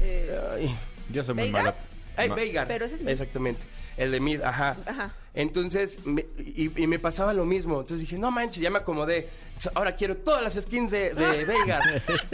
[0.02, 0.76] Eh, Ay,
[1.12, 1.76] Yo soy muy mala.
[2.17, 2.36] ay, No.
[2.36, 2.67] Veigar.
[2.67, 3.10] Pero ese es mid.
[3.10, 3.62] Exactamente.
[3.98, 4.76] El de mid, ajá.
[4.86, 5.13] Ajá.
[5.36, 7.82] Entonces, me- y, y me pasaba lo mismo.
[7.82, 9.28] Entonces dije, no manches, ya me acomodé.
[9.74, 11.82] Ahora quiero todas las skins de, de Veigar.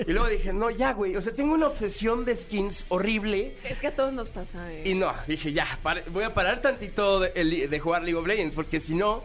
[0.08, 1.16] y luego dije, no, ya, güey.
[1.16, 3.56] O sea, tengo una obsesión de skins horrible.
[3.64, 4.84] Es que a todos nos pasa, eh.
[4.90, 5.68] Y no, dije, ya,
[6.12, 9.24] voy a parar tantito de, el- de jugar League of Legends, porque si no,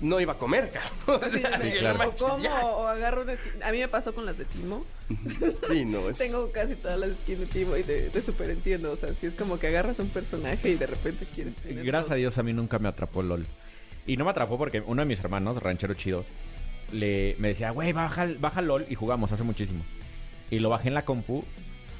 [0.00, 1.22] no iba a comer, cabrón.
[1.26, 1.98] O sea, claro.
[1.98, 4.84] no manches, como, o agarro una skin- A mí me pasó con las de Timo.
[5.68, 6.18] Sí, no, es...
[6.18, 8.92] Tengo casi todas las skins de Timo y de, de Super Entiendo.
[8.92, 12.12] O sea, si es como que agarras un personaje y de repente quieres tener Gracias
[12.12, 12.14] a.
[12.16, 13.46] Dios a mí nunca me atrapó LOL.
[14.06, 16.24] Y no me atrapó porque uno de mis hermanos, ranchero chido,
[16.92, 19.84] le, me decía, güey, baja, baja LOL y jugamos hace muchísimo.
[20.50, 21.44] Y lo bajé en la compu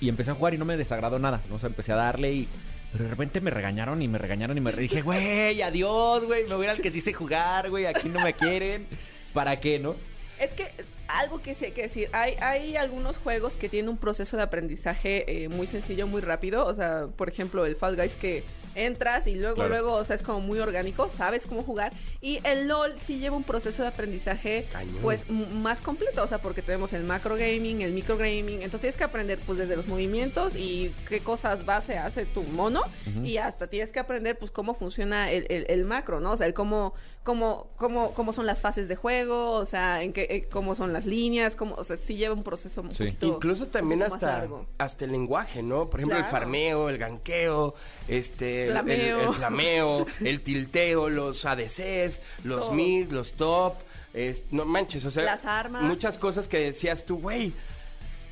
[0.00, 1.40] y empecé a jugar y no me desagradó nada.
[1.48, 1.56] ¿no?
[1.56, 2.48] O sea, empecé a darle y...
[2.96, 6.54] Pero de repente me regañaron y me regañaron y me dije, güey, adiós, güey, me
[6.54, 8.86] voy al que sí sé jugar, güey, aquí no me quieren.
[9.34, 9.94] ¿Para qué, no?
[10.40, 10.70] Es que
[11.08, 14.44] algo que sí hay que decir, hay, hay algunos juegos que tienen un proceso de
[14.44, 16.64] aprendizaje eh, muy sencillo, muy rápido.
[16.64, 18.44] O sea, por ejemplo, el Fall Guys que
[18.76, 19.70] entras y luego, Claro.
[19.70, 21.92] luego, o sea, es como muy orgánico, sabes cómo jugar.
[22.20, 24.96] Y el LOL sí lleva un proceso de aprendizaje, Cañón.
[25.02, 28.96] pues, más completo, o sea, porque tenemos el macro gaming, el micro gaming, entonces tienes
[28.96, 32.82] que aprender, pues, desde los movimientos y qué cosas base hace tu mono,
[33.24, 36.32] y hasta tienes que aprender, pues, cómo funciona el, el- el macro, ¿no?
[36.32, 40.12] O sea, el cómo, cómo, cómo, cómo son las fases de juego, o sea, en
[40.12, 43.04] qué, eh, cómo son las líneas, cómo, o sea, sí lleva un proceso un Sí.
[43.04, 44.66] poquito- Incluso también hasta, largo.
[44.78, 45.90] hasta el lenguaje, ¿no?
[45.90, 47.74] Por ejemplo, el farmeo, el ganqueo,
[48.08, 49.20] este, el- Flameo.
[49.20, 52.72] El, el flameo, el tilteo, los ADCs, los Todo.
[52.74, 53.74] mid, los top,
[54.14, 55.82] es- no manches, o sea, Las armas.
[55.82, 57.52] muchas cosas que decías tú, güey.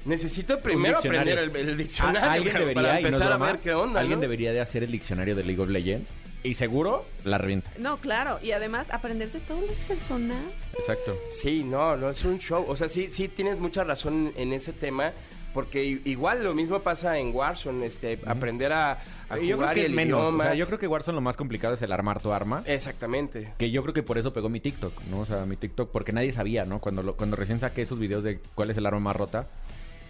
[0.04, 3.58] Necesito primero aprender el, el diccionario alguien debería, para y no es empezar a ver
[3.60, 4.20] qué onda, alguien ¿no?
[4.22, 6.10] debería de hacer el diccionario de League of Legends
[6.42, 7.70] y seguro la revienta.
[7.78, 10.52] No, claro, y además aprenderte todos los personajes.
[10.78, 11.18] Exacto.
[11.30, 12.66] Sí, no, no es un show.
[12.68, 15.12] O sea, sí, sí tienes mucha razón en ese tema.
[15.54, 18.98] Porque igual lo mismo pasa en Warzone, este, aprender a,
[19.30, 20.20] a yo creo que y el menos.
[20.20, 20.44] idioma.
[20.44, 22.62] O sea, yo creo que Warzone lo más complicado es el armar tu arma.
[22.66, 23.52] Exactamente.
[23.56, 25.20] Que yo creo que por eso pegó mi TikTok, ¿no?
[25.20, 26.80] O sea, mi TikTok, porque nadie sabía, ¿no?
[26.80, 29.46] Cuando, lo- cuando recién saqué esos videos de cuál es el arma más rota,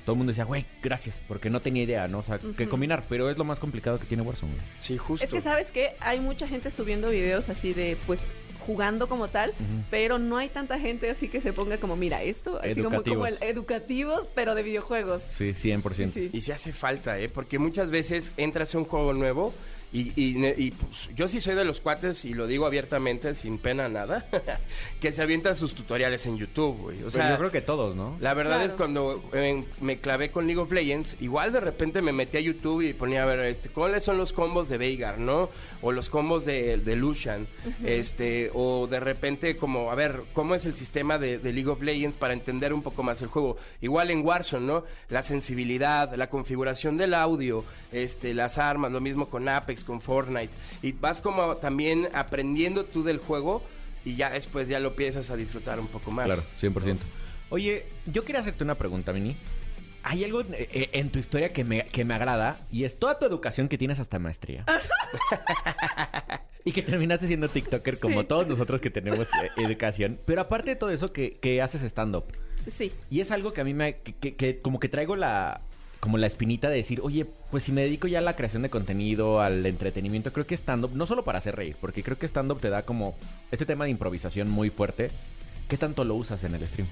[0.04, 2.18] todo el mundo decía, güey, gracias, porque no tenía idea, ¿no?
[2.18, 4.52] O sea, que combinar, pero es lo más complicado que tiene Warzone.
[4.52, 4.64] güey.
[4.80, 5.24] Sí, justo.
[5.24, 8.20] Es que sabes que hay mucha gente subiendo videos así de, pues,
[8.66, 9.52] jugando como tal,
[9.90, 13.26] pero no hay tanta gente así que se ponga como, mira, esto, así como, como
[13.26, 13.42] el Educativos.
[13.42, 15.22] educativos, pero de videojuegos.
[15.28, 16.12] Sí, 100%.
[16.14, 16.30] Sí.
[16.32, 17.28] Y se hace falta, ¿eh?
[17.28, 19.52] Porque muchas veces entras a un juego nuevo
[19.94, 23.59] y, y- y, pues, yo sí soy de los cuates, y lo digo abiertamente, sin
[23.59, 24.26] pena nada,
[25.00, 26.96] que se avientan sus tutoriales en YouTube, güey.
[26.96, 28.16] O Pero sea, yo creo que todos, ¿no?
[28.20, 28.68] La verdad Claro.
[28.68, 32.40] es cuando eh, me clavé con League of Legends, igual de repente me metí a
[32.40, 35.48] YouTube y ponía a ver este, cuáles son los combos de Veigar, ¿no?
[35.85, 37.47] O los combos de, de Lucian,
[37.85, 41.83] este, o de repente como, a ver, ¿cómo es el sistema de, de League of
[41.83, 43.59] Legends para entender un poco más el juego?
[43.81, 44.85] Igual en Warzone, ¿no?
[45.11, 50.51] La sensibilidad, la configuración del audio, este, las armas, lo mismo con Apex, con Fortnite,
[50.83, 53.62] y vas como también aprendiendo tú del juego
[54.05, 56.27] y ya después ya lo empiezas a disfrutar un poco más.
[56.27, 56.99] Claro, 100%.
[57.51, 59.37] Oye, yo quería hacerte una pregunta, Mini.
[60.06, 63.18] Hay algo eh, eh, en tu historia que me, que me agrada y es toda
[63.18, 64.64] tu educación que tienes hasta maestría.
[66.64, 68.26] y que terminaste siendo TikToker como Sí.
[68.26, 70.18] todos nosotros que tenemos eh, educación.
[70.26, 72.24] Pero aparte de todo eso, que, que haces stand-up.
[72.76, 72.92] Sí.
[73.10, 73.96] Y es algo que a mí me...
[73.96, 75.60] Que- que como que traigo la...
[76.00, 78.68] Como la espinita de decir, oye, pues si me dedico ya a la creación de
[78.68, 82.60] contenido, al entretenimiento, creo que stand-up, no solo para hacer reír, porque creo que stand-up
[82.60, 83.16] te da como
[83.50, 85.10] este tema de improvisación muy fuerte.
[85.66, 86.88] ¿Qué tanto lo usas en el stream?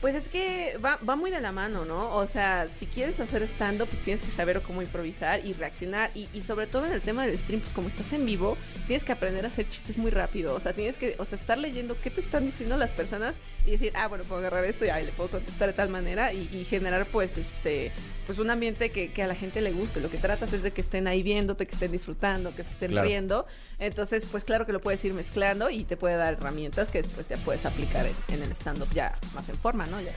[0.00, 2.16] Pues es que va, va muy de la mano, ¿no?
[2.16, 6.10] O sea, si quieres hacer stand-up, pues tienes que saber cómo improvisar y reaccionar.
[6.14, 9.04] Y, y sobre todo en el tema del stream, pues como estás en vivo, tienes
[9.04, 10.54] que aprender a hacer chistes muy rápido.
[10.54, 13.34] O sea, tienes que, o sea, estar leyendo qué te están diciendo las personas
[13.66, 16.32] y decir, ah, bueno, puedo agarrar esto y ahí le puedo contestar de tal manera
[16.32, 17.92] y, y generar, pues, este,
[18.26, 20.00] pues un ambiente que, que a la gente le guste.
[20.00, 22.92] Lo que tratas es de que estén ahí viéndote, que estén disfrutando, que se estén
[22.92, 23.06] Claro.
[23.06, 23.46] riendo.
[23.78, 27.28] Entonces, pues claro que lo puedes ir mezclando y te puede dar herramientas que después
[27.28, 30.00] ya puedes aplicar en, en el stand-up ya más en forma, ¿no?
[30.00, 30.12] Ya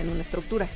[0.00, 0.68] en una estructura.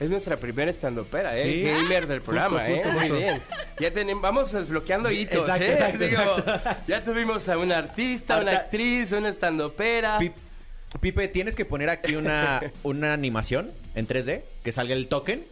[0.00, 1.42] Es nuestra primera estandopera, ¿eh?
[1.44, 1.62] Sí.
[1.62, 2.82] Gamer del programa, Justo, ¿eh?
[2.92, 3.42] justo, Muy bien.
[3.78, 5.72] Ya tenemos, vamos desbloqueando hitos, Exacto, ¿eh?
[5.72, 6.44] exacto, Digo,
[6.88, 10.18] ya tuvimos a una artista, una actriz, una estandopera.
[10.18, 10.32] Pi-
[11.00, 15.44] Pipe, tienes que poner aquí una, una animación en 3D que salga el token.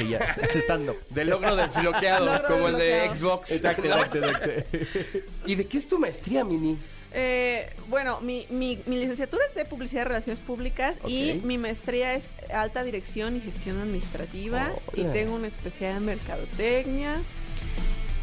[0.00, 0.18] Y ya,
[0.54, 0.96] stand-up.
[1.10, 3.10] De logro desbloqueado, Logro como el de.
[3.14, 3.50] Xbox.
[3.50, 4.20] Exacto, exacto.
[5.46, 6.78] ¿Y de qué es tu maestría, Mini?
[7.12, 12.14] Eh, bueno, mi, mi, mi licenciatura es de Publicidad y Relaciones Públicas y mi maestría
[12.14, 17.16] es Alta Dirección y Gestión Administrativa y tengo una especialidad en Mercadotecnia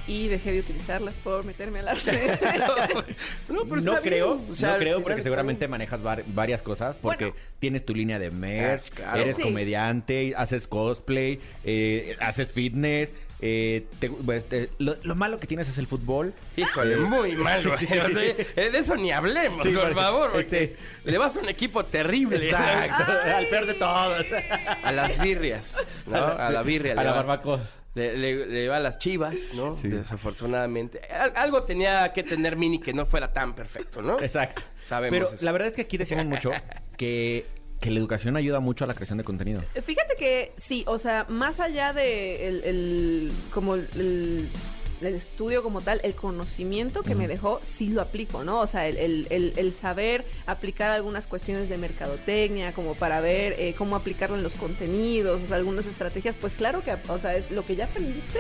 [0.08, 2.40] y dejé de utilizarlas por meterme a la red.
[3.50, 4.52] No, pero no creo, bien.
[4.52, 7.40] O sea, no creo porque seguramente manejas var- varias cosas porque Bueno.
[7.60, 9.22] tienes tu línea de merch, Ah, claro.
[9.22, 9.42] eres Sí.
[9.44, 15.70] comediante, haces cosplay, eh, haces fitness, eh, te- pues, te- lo, lo malo que tienes
[15.70, 16.34] es el fútbol.
[16.56, 17.80] Híjole, Eh, muy mal, sí, güey.
[17.80, 17.98] sí, sí.
[18.00, 18.24] O sea,
[18.56, 20.32] eh, De eso ni hablemos, Sí, por porque, favor.
[20.32, 20.78] porque este-
[21.12, 22.46] Le vas a un equipo terrible.
[22.48, 24.26] Exacto, al peor de todos.
[24.84, 25.76] A las birrias,
[26.08, 26.18] ¿no?
[26.18, 26.94] A la birria.
[26.94, 27.62] A la barbacoa.
[27.96, 29.74] Le, le- le va a las chivas, ¿no?
[29.74, 29.88] Sí.
[29.88, 31.02] Desafortunadamente.
[31.12, 34.20] Al- algo tenía que tener Mini que no fuera tan perfecto, ¿no?
[34.20, 34.62] Exacto.
[34.84, 35.44] Sabemos Pero eso.
[35.46, 36.52] la verdad es que aquí decimos mucho
[36.96, 37.46] que,
[37.80, 39.62] que la educación ayuda mucho a la creación de contenido.
[39.86, 44.50] Fíjate que sí, o sea, más allá de el, el- como el,
[45.00, 48.62] el estudio como tal, el conocimiento que me dejó, sí lo aplico, ¿no?
[48.62, 53.96] O sea, el, el- saber aplicar algunas cuestiones de mercadotecnia, como para ver eh, cómo
[53.96, 57.64] aplicarlo en los contenidos, o sea, algunas estrategias, pues claro que, o sea, es lo
[57.64, 58.40] que ya aprendiste,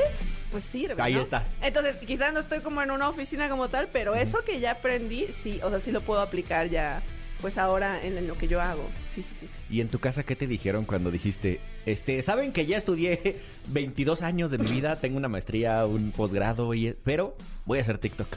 [0.49, 0.99] pues sirve.
[0.99, 1.21] Ahí ¿no?
[1.21, 1.43] está.
[1.61, 5.27] Entonces, quizás no estoy como en una oficina como tal, pero eso que ya aprendí,
[5.43, 7.03] sí, o sea, sí lo puedo aplicar ya
[7.41, 8.87] pues ahora en lo que yo hago.
[9.13, 9.49] Sí, sí, sí.
[9.69, 14.21] ¿Y en tu casa qué te dijeron cuando dijiste, este, saben que ya estudié 22
[14.21, 18.27] años de mi vida, tengo una maestría, un posgrado, y, pero voy a ser TikTok?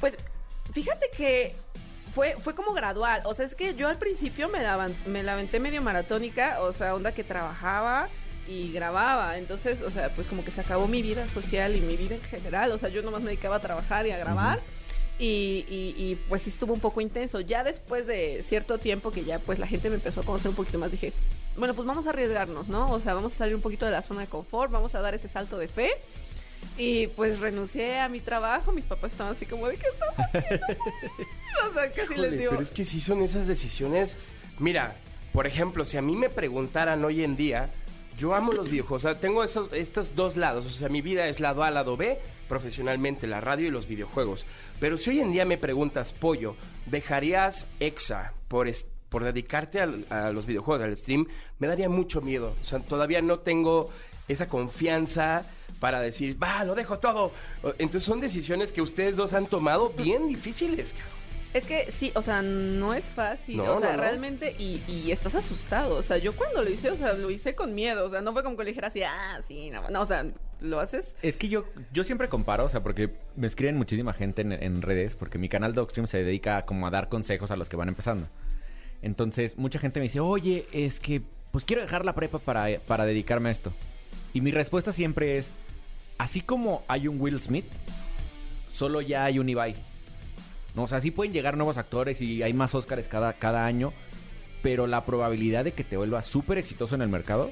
[0.00, 0.16] Pues
[0.72, 1.54] fíjate que
[2.14, 3.22] fue, fue como gradual.
[3.24, 6.72] O sea, es que yo al principio me la, me la aventé medio maratónica, o
[6.72, 8.08] sea, onda que trabajaba
[8.48, 9.38] y grababa.
[9.38, 12.22] Entonces, o sea, pues como que se acabó mi vida social y mi vida en
[12.22, 12.72] general.
[12.72, 14.60] O sea, yo nomás me dedicaba a trabajar y a grabar.
[15.22, 17.40] Y, y, y, pues sí estuvo un poco intenso.
[17.40, 20.56] Ya después de cierto tiempo que ya pues la gente me empezó a conocer un
[20.56, 21.12] poquito más, dije,
[21.56, 22.90] bueno, pues vamos a arriesgarnos, ¿no?
[22.90, 25.14] O sea, vamos a salir un poquito de la zona de confort, vamos a dar
[25.14, 25.90] ese salto de fe.
[26.78, 30.66] Y pues renuncié a mi trabajo, mis papás estaban así como de ¿qué estás haciendo?
[31.70, 32.50] o sea, casi Híjole, les digo.
[32.52, 34.16] pero es que sí son esas decisiones.
[34.58, 34.96] Mira,
[35.32, 37.70] por ejemplo, si a mí me preguntaran hoy en día,
[38.20, 39.04] yo amo los videojuegos.
[39.04, 40.66] O sea, tengo esos, estos dos lados.
[40.66, 44.44] O sea, mi vida es lado A, lado B, profesionalmente, la radio y los videojuegos.
[44.78, 46.54] Pero si hoy en día me preguntas, Pollo,
[46.86, 48.70] ¿dejarías EXA por,
[49.08, 51.26] por dedicarte a los videojuegos, al stream?
[51.58, 52.54] Me daría mucho miedo.
[52.60, 53.90] O sea, todavía no tengo
[54.28, 55.44] esa confianza
[55.80, 57.32] para decir, va, lo dejo todo.
[57.78, 60.92] Entonces son decisiones que ustedes dos han tomado bien difíciles.
[60.92, 61.19] cabrón.
[61.52, 63.56] Es que sí, o sea, no es fácil.
[63.56, 64.02] No, o sea, no, no.
[64.02, 65.96] realmente, y, y estás asustado.
[65.96, 68.06] O sea, yo cuando lo hice, o sea, lo hice con miedo.
[68.06, 70.26] O sea, no fue como que le dijera así, ah, sí, no, o sea,
[70.60, 71.12] lo haces.
[71.22, 74.80] Es que yo, yo siempre comparo, o sea, porque me escriben muchísima gente en, en
[74.82, 77.88] redes, porque mi canal Dogstream se dedica como a dar consejos a los que van
[77.88, 78.28] empezando.
[79.02, 83.04] Entonces, mucha gente me dice, oye, es que pues quiero dejar la prepa para, para
[83.04, 83.72] dedicarme a esto.
[84.32, 85.50] Y mi respuesta siempre es,
[86.18, 87.64] así como hay un Will Smith,
[88.72, 89.74] solo ya hay un Ibai.
[90.74, 93.92] No, o sea, sí pueden llegar nuevos actores y hay más Oscars cada, cada año,
[94.62, 97.50] pero la probabilidad de que te vuelvas súper exitoso en el mercado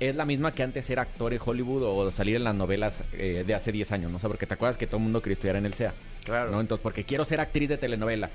[0.00, 3.44] es la misma que antes ser actor en Hollywood o salir en las novelas eh,
[3.46, 4.16] de hace 10 años, ¿no?
[4.16, 5.92] O sea, porque te acuerdas que todo el mundo quería estudiar en el SEA.
[6.24, 6.50] Claro.
[6.50, 6.60] ¿no?
[6.60, 8.30] Entonces, porque quiero ser actriz de telenovela.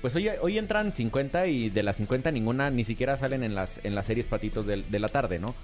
[0.00, 3.80] Pues hoy, hoy entran 50 y de las 50 ninguna ni siquiera salen en las,
[3.84, 5.54] en las series patitos de, de la tarde, ¿no?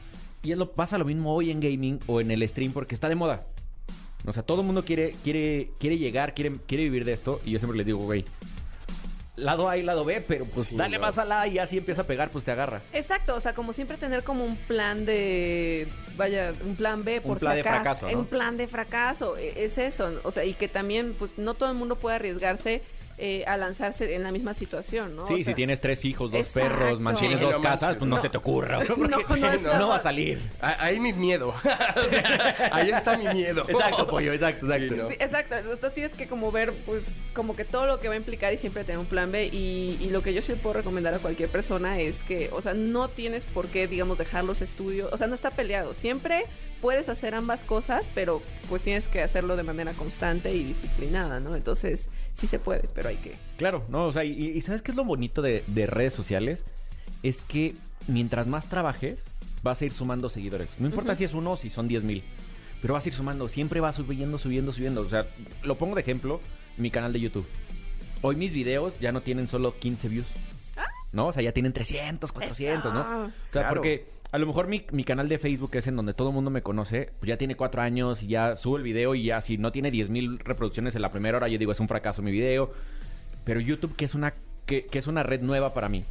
[0.42, 3.08] Y es lo, pasa lo mismo hoy en gaming o en el stream porque está
[3.08, 3.46] de moda.
[4.24, 7.40] O sea, todo el mundo quiere, quiere, quiere llegar, quiere, quiere vivir de esto.
[7.44, 8.24] Y yo siempre les digo, güey,
[9.36, 11.02] lado A y lado B, pero pues Sí, dale no.
[11.02, 12.88] más a la A y así empieza a pegar, pues te agarras.
[12.92, 17.38] Exacto, o sea, como siempre tener como un plan de, vaya, un plan B por
[17.38, 17.82] plan si de acaso.
[17.82, 18.18] fracaso, ¿no?
[18.18, 21.76] Un plan de fracaso, es eso, o sea, y que también, pues, no todo el
[21.76, 22.82] mundo puede arriesgarse
[23.18, 25.26] eh, a lanzarse en la misma situación, ¿no?
[25.26, 26.68] Sí, O si sea, tienes tres hijos, dos Exacto.
[26.68, 28.22] perros, mantienes Sí, dos no casas, manches, pues no, no.
[28.22, 28.84] se te ocurra.
[28.84, 28.94] No,
[29.26, 30.40] porque no va a salir.
[30.60, 31.54] Ah, Ahí mi miedo.
[31.96, 33.64] O sea, ahí está mi miedo.
[33.68, 34.94] Exacto, pollo, exacto, exacto.
[34.94, 35.08] Sí, ¿no?
[35.08, 38.18] Sí, exacto, entonces tienes que como ver, pues, como que todo lo que va a
[38.18, 39.46] implicar y siempre tener un plan B.
[39.46, 42.60] Y, y lo que yo sí le puedo recomendar a cualquier persona es que, o
[42.60, 45.94] sea, no tienes por qué, digamos, dejar los estudios, o sea, no está peleado.
[45.94, 46.44] Siempre
[46.80, 51.56] puedes hacer ambas cosas, pero pues tienes que hacerlo de manera constante y disciplinada, ¿no?
[51.56, 53.36] Entonces, sí se puede, pero hay que...
[53.56, 56.64] Claro, no, o sea, y, y ¿sabes qué es lo bonito de, de redes sociales?
[57.22, 57.74] Es que
[58.08, 59.24] mientras más trabajes,
[59.62, 60.68] vas a ir sumando seguidores.
[60.78, 62.22] No importa si es uno o si son 10 mil,
[62.80, 65.00] pero vas a ir sumando, siempre vas subiendo, subiendo, subiendo.
[65.00, 65.26] O sea,
[65.62, 66.40] lo pongo de ejemplo,
[66.76, 67.46] mi canal de YouTube.
[68.22, 70.26] Hoy mis videos ya no tienen solo 15 views.
[71.16, 71.26] ¿No?
[71.28, 73.00] O sea, ya tienen 300, 400, ¿no?
[73.00, 73.68] O sea, Claro.
[73.70, 76.50] porque a lo mejor mi, mi canal de Facebook es en donde todo el mundo
[76.50, 79.56] me conoce, pues ya tiene cuatro años y ya subo el video y ya si
[79.58, 82.30] no tiene 10 mil reproducciones en la primera hora, yo digo, es un fracaso mi
[82.30, 82.70] video.
[83.44, 84.34] Pero YouTube, que es una,
[84.66, 86.04] que, que es una red nueva para mí,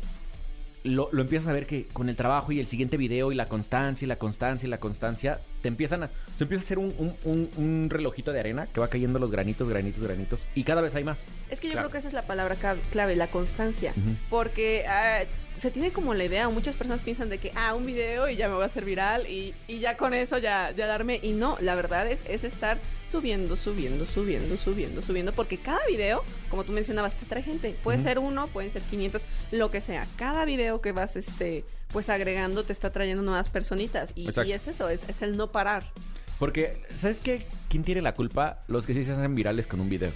[0.83, 3.45] lo, lo empiezas a ver que con el trabajo y el siguiente video y la
[3.47, 6.12] constancia y la constancia y la constancia, te empiezan a...
[6.38, 9.32] Se empieza a hacer un, un- un- un relojito de arena que va cayendo los
[9.32, 10.45] granitos, granitos, granitos.
[10.54, 11.25] Y cada vez hay más.
[11.49, 11.89] Es que yo Claro.
[11.89, 12.56] creo que esa es la palabra
[12.91, 13.91] clave, la constancia.
[14.30, 15.23] Porque ah,
[15.58, 18.47] se tiene como la idea, muchas personas piensan de que, ah, un video y ya
[18.47, 21.19] me voy a hacer viral y, y ya con eso ya, ya darme.
[21.23, 22.78] Y no, la verdad es, es estar
[23.10, 25.32] subiendo, subiendo, subiendo, subiendo, subiendo.
[25.34, 27.75] Porque cada video, como tú mencionabas, te trae gente.
[27.84, 30.06] Puede ser uno, pueden ser 500, lo que sea.
[30.15, 34.89] Cada video que vas, este pues agregando te está trayendo nuevas personitas y, es eso,
[34.89, 35.91] es, es el no parar.
[36.39, 37.45] Porque, ¿sabes qué?
[37.69, 38.63] ¿Quién tiene la culpa?
[38.67, 40.11] Los que sí se hacen virales con un video.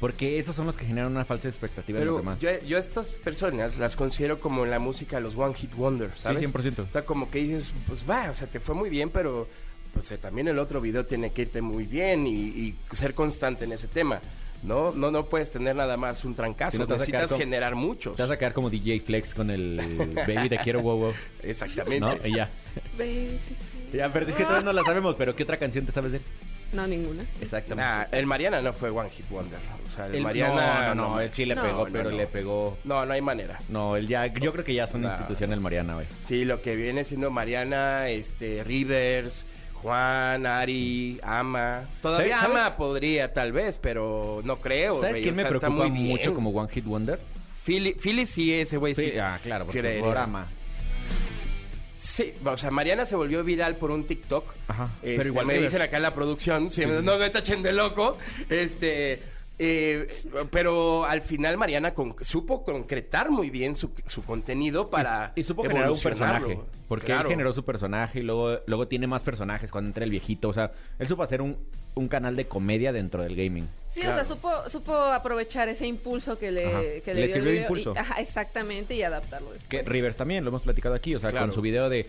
[0.00, 2.40] Porque esos son los que generan una falsa expectativa en los demás.
[2.40, 6.12] yo, yo a estas personas las considero como en la música los One Hit Wonder,
[6.16, 6.38] ¿sabes?
[6.38, 6.86] Sí, 100%.
[6.86, 9.48] O sea, como que dices, pues va, o sea, te fue muy bien, pero
[9.92, 13.64] pues eh, también el otro video tiene que irte muy bien y, y ser constante
[13.64, 14.20] en ese tema.
[14.62, 18.16] No, no, no puedes tener nada más un trancazo, Si no necesitas generar muchos.
[18.16, 19.76] Te vas a quedar como DJ Flex con el
[20.26, 21.12] Baby Te Quiero Wow Wow.
[21.42, 22.00] Exactamente.
[22.00, 22.16] ¿No?
[22.26, 22.48] Y ya.
[22.96, 23.38] Baby.
[23.90, 26.18] Ya, pero es que todavía no la sabemos, pero ¿qué otra canción te sabes de
[26.18, 26.24] él?
[26.74, 27.22] No, ninguna.
[27.40, 27.90] Exactamente.
[27.90, 29.58] Nah, el Mariana no fue One Hit Wonder.
[29.86, 30.88] O sea, el, El- Mariana.
[30.88, 32.16] no, no, no, él sí le No, pegó, no, pero no.
[32.18, 32.76] le pegó.
[32.84, 33.58] No, no hay manera.
[33.70, 36.06] No, él ya, yo creo que ya es una institución el Mariana, güey.
[36.22, 39.46] Sí, lo que viene siendo Mariana, este, Rivers,
[39.82, 41.82] Juan, Ari, Ama.
[42.02, 45.00] Todavía ¿Sabes- Ama podría, tal vez, pero no creo.
[45.00, 47.18] ¿Sabes quién o me sea, está preocupa mucho como One Hit Wonder?
[47.64, 49.10] Philly, Philly sí, ese güey sí.
[49.12, 50.02] Sí, ah, claro, porque Creería.
[50.02, 50.46] programa.
[51.96, 54.44] Sí, o sea, Mariana se volvió viral por un TikTok.
[54.68, 57.72] Ajá, Este, pero igual me dicen acá en la producción, sí, no me tachen de
[57.72, 58.16] loco.
[58.48, 59.20] Este,
[59.58, 60.06] eh,
[60.50, 65.42] pero al final Mariana con- supo concretar muy bien su, su contenido para y, y
[65.42, 66.58] supo generar un personaje.
[66.86, 67.22] Porque Claro.
[67.22, 70.48] él generó su personaje y luego, luego tiene más personajes cuando entra el viejito.
[70.48, 71.58] O sea, él supo hacer un,
[71.94, 73.68] un canal de comedia dentro del gaming.
[73.92, 74.12] Sí, Claro.
[74.12, 76.80] o sea, supo, supo aprovechar ese impulso que le, Ajá.
[77.04, 77.92] que Le le, dio sirvió el video impulso.
[77.94, 79.68] y- ajá, exactamente, y adaptarlo después.
[79.68, 81.14] Que Rivers también, lo hemos platicado aquí.
[81.14, 81.46] O sea, Claro.
[81.46, 82.06] con su video de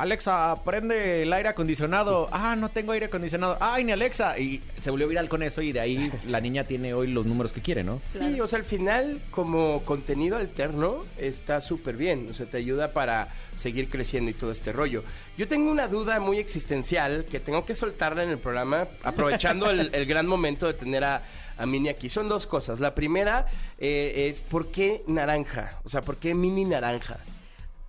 [0.00, 2.26] Alexa, prende el aire acondicionado.
[2.32, 3.56] Ah, no tengo aire acondicionado.
[3.60, 4.38] Ay, ni Alexa.
[4.38, 7.52] Y se volvió viral con eso y de ahí la niña tiene hoy los números
[7.52, 8.00] que quiere, ¿no?
[8.12, 8.44] Sí, Claro.
[8.44, 12.26] o sea, al final, como contenido alterno, está súper bien.
[12.30, 15.04] O sea, te ayuda para seguir creciendo y todo este rollo.
[15.36, 19.90] Yo tengo una duda muy existencial que tengo que soltarla en el programa, aprovechando el,
[19.94, 21.22] el gran momento de tener a,
[21.58, 22.08] a Mini aquí.
[22.08, 22.80] Son dos cosas.
[22.80, 23.46] La primera
[23.78, 25.78] eh, es, ¿por qué naranja?
[25.84, 27.18] O sea, ¿por qué Mini naranja?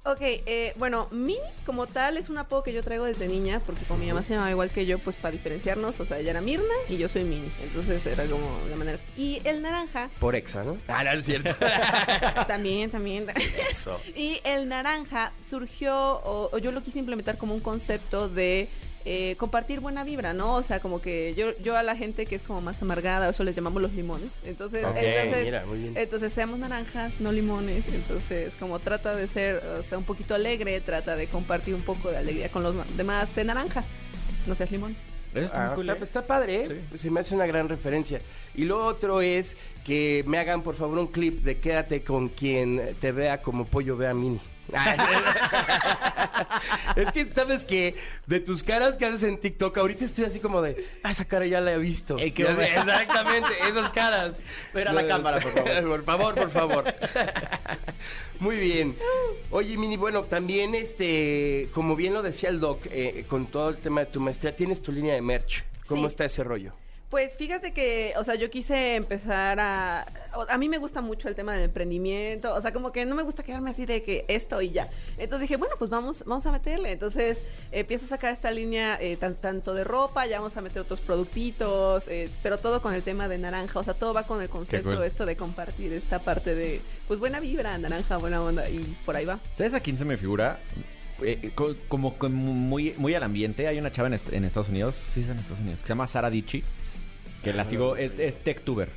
[0.04, 3.86] Ok, eh, bueno, Mini como tal es un apodo que yo traigo desde niña, porque
[3.86, 6.42] como mi mamá se llamaba igual que yo, pues para diferenciarnos, o sea, ella era
[6.42, 8.98] Mirna y yo soy Mini, entonces era como la manera.
[9.16, 10.78] Y el naranja, Por Exa, ¿no?
[10.88, 11.54] Ah, no, es cierto.
[12.48, 13.28] también, también.
[13.70, 14.02] Eso.
[14.16, 18.70] Y el naranja surgió, o, o yo lo quise implementar como un concepto de
[19.06, 20.56] eh, compartir buena vibra, ¿no?
[20.56, 23.44] O sea, como que yo, yo a la gente que es como más amargada, eso
[23.44, 24.30] les llamamos los limones.
[24.46, 25.98] Entonces, entonces, mira, muy bien.
[25.98, 27.86] entonces seamos naranjas, no limones.
[27.94, 32.12] Entonces, como trata de ser, o sea, un poquito alegre, trata de compartir un poco
[32.12, 33.84] de alegría con los demás de naranja.
[34.48, 34.96] No seas limón.
[35.54, 36.04] Ah, muy cool, está, ¿eh?
[36.04, 36.82] está padre, ¿eh?
[36.96, 38.20] se me hace una gran referencia.
[38.54, 42.82] Y lo otro es que me hagan por favor un clip de quédate con quien
[43.00, 44.42] te vea como pollo vea a Mini.
[46.96, 47.96] es que sabes que
[48.28, 51.46] de tus caras que haces en TikTok, ahorita estoy así como de, ah, esa cara
[51.46, 52.18] ya la he visto.
[52.18, 54.40] Ey, qué exactamente, esas caras.
[54.74, 55.84] Mira la cámara, por favor.
[55.84, 56.96] por favor, por favor.
[58.40, 58.96] Muy bien.
[59.52, 63.78] Oye, Mini, bueno, también, este, como bien lo decía el Doc, eh, con todo el
[63.78, 65.64] tema de tu maestría, tienes tu línea de merch.
[65.88, 66.08] ¿Cómo Sí.
[66.08, 66.74] está ese rollo?
[67.12, 70.06] Pues fíjate que, o sea, yo quise empezar a...
[70.48, 73.24] A mí me gusta mucho el tema del emprendimiento, o sea, como que no me
[73.24, 74.88] gusta quedarme así de que esto y ya.
[75.18, 76.90] Entonces dije, bueno, pues vamos, vamos a meterle.
[76.94, 77.44] Entonces
[77.74, 81.02] empiezo a sacar esta línea eh, tan- tanto de ropa, ya vamos a meter otros
[81.02, 84.48] productitos, eh, pero todo con el tema de naranja, o sea, todo va con el
[84.48, 85.04] concepto cool.
[85.04, 89.26] esto de compartir esta parte de, pues buena vibra, naranja, buena onda, y por ahí
[89.26, 89.38] va.
[89.56, 90.60] ¿Sabes a quién se me figura?
[91.22, 93.68] Eh, co- como, como muy, muy al ambiente.
[93.68, 95.90] Hay una chava en, est- en Estados Unidos, sí es en Estados Unidos, que se
[95.90, 96.64] llama Sara Dichi,
[97.44, 98.90] que la sigo, es, es techtuber,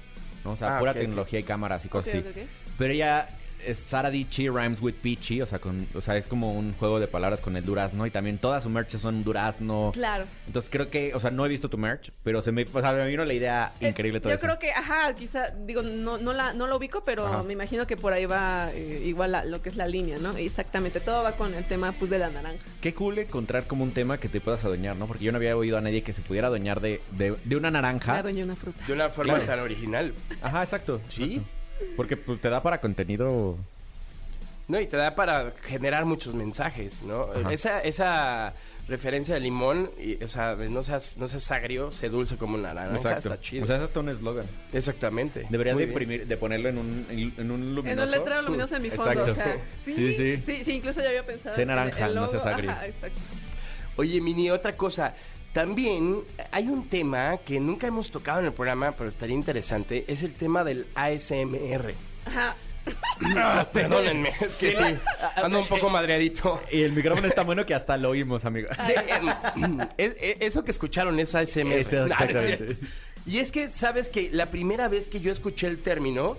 [0.45, 0.53] ¿no?
[0.53, 2.41] O sea, Ah, pura tecnología y cámaras y cosas Ok, así.
[2.79, 3.29] Pero ella
[3.67, 7.01] es Sara Dichi rhymes with peachy, o sea, con, o sea, es como un juego
[7.01, 9.91] de palabras con el durazno y también todas sus merch son durazno.
[9.95, 10.25] Claro.
[10.47, 12.93] Entonces creo que, o sea, no he visto tu merch, pero se me, o sea,
[12.93, 14.47] me vino la idea Es- increíble todo Yo eso.
[14.47, 17.43] creo que, ajá, quizá, digo, no, no, la, no lo ubico, pero Ajá.
[17.43, 20.37] me imagino que por ahí va eh, igual la- lo que es la línea, ¿no?
[20.37, 22.59] Exactamente, todo va con el tema pues de la naranja.
[22.81, 25.07] Qué cool encontrar como un tema que te puedas adueñar, ¿no?
[25.07, 27.71] Porque yo no había oído a nadie que se pudiera adueñar de, de, de una
[27.71, 28.19] naranja.
[28.19, 28.85] Adueño una fruta.
[28.87, 29.47] De una forma Claro.
[29.47, 30.13] tan original.
[30.43, 31.01] Ajá, exacto.
[31.09, 31.25] Sí.
[31.37, 31.49] exacto.
[31.97, 33.57] Porque pues te da para contenido.
[34.66, 37.29] No, y te da para generar muchos mensajes, ¿no?
[37.35, 37.53] Ajá.
[37.53, 38.55] Esa, esa
[38.89, 42.72] referencia de limón, y, o sea, no seas, no seas agrio, sé dulce como una
[42.72, 43.64] naranja, está chido.
[43.64, 44.47] O sea, es hasta un eslogan.
[44.72, 45.47] Exactamente.
[45.51, 48.03] Deberías de imprimir, de ponerlo en un, en, en un luminoso.
[48.03, 49.33] En un letrero luminoso en mi fondo, Exacto.
[49.33, 50.64] o sea, sí, Sí, sí, sí.
[50.64, 51.55] sí, incluso ya había pensado.
[51.55, 52.70] Sé en el- naranja, no seas agrio.
[52.70, 53.20] ajá, exacto.
[53.97, 55.14] Oye, Mini, otra cosa.
[55.55, 60.23] También hay un tema que nunca hemos tocado en el programa, pero estaría interesante, es
[60.25, 61.95] el tema del ASMR.
[62.27, 62.57] Ajá.
[63.37, 64.85] Ah, perdónenme, es que sí,
[65.37, 66.61] ando un poco madreadito.
[66.71, 68.69] Y el micrófono está bueno que hasta lo oímos, amigo.
[68.87, 69.15] De-
[69.65, 71.73] em, es- es- eso que escucharon es ASMR.
[71.81, 72.77] Es exactamente.
[73.25, 76.37] y es que, ¿sabes que La primera vez que yo escuché el término,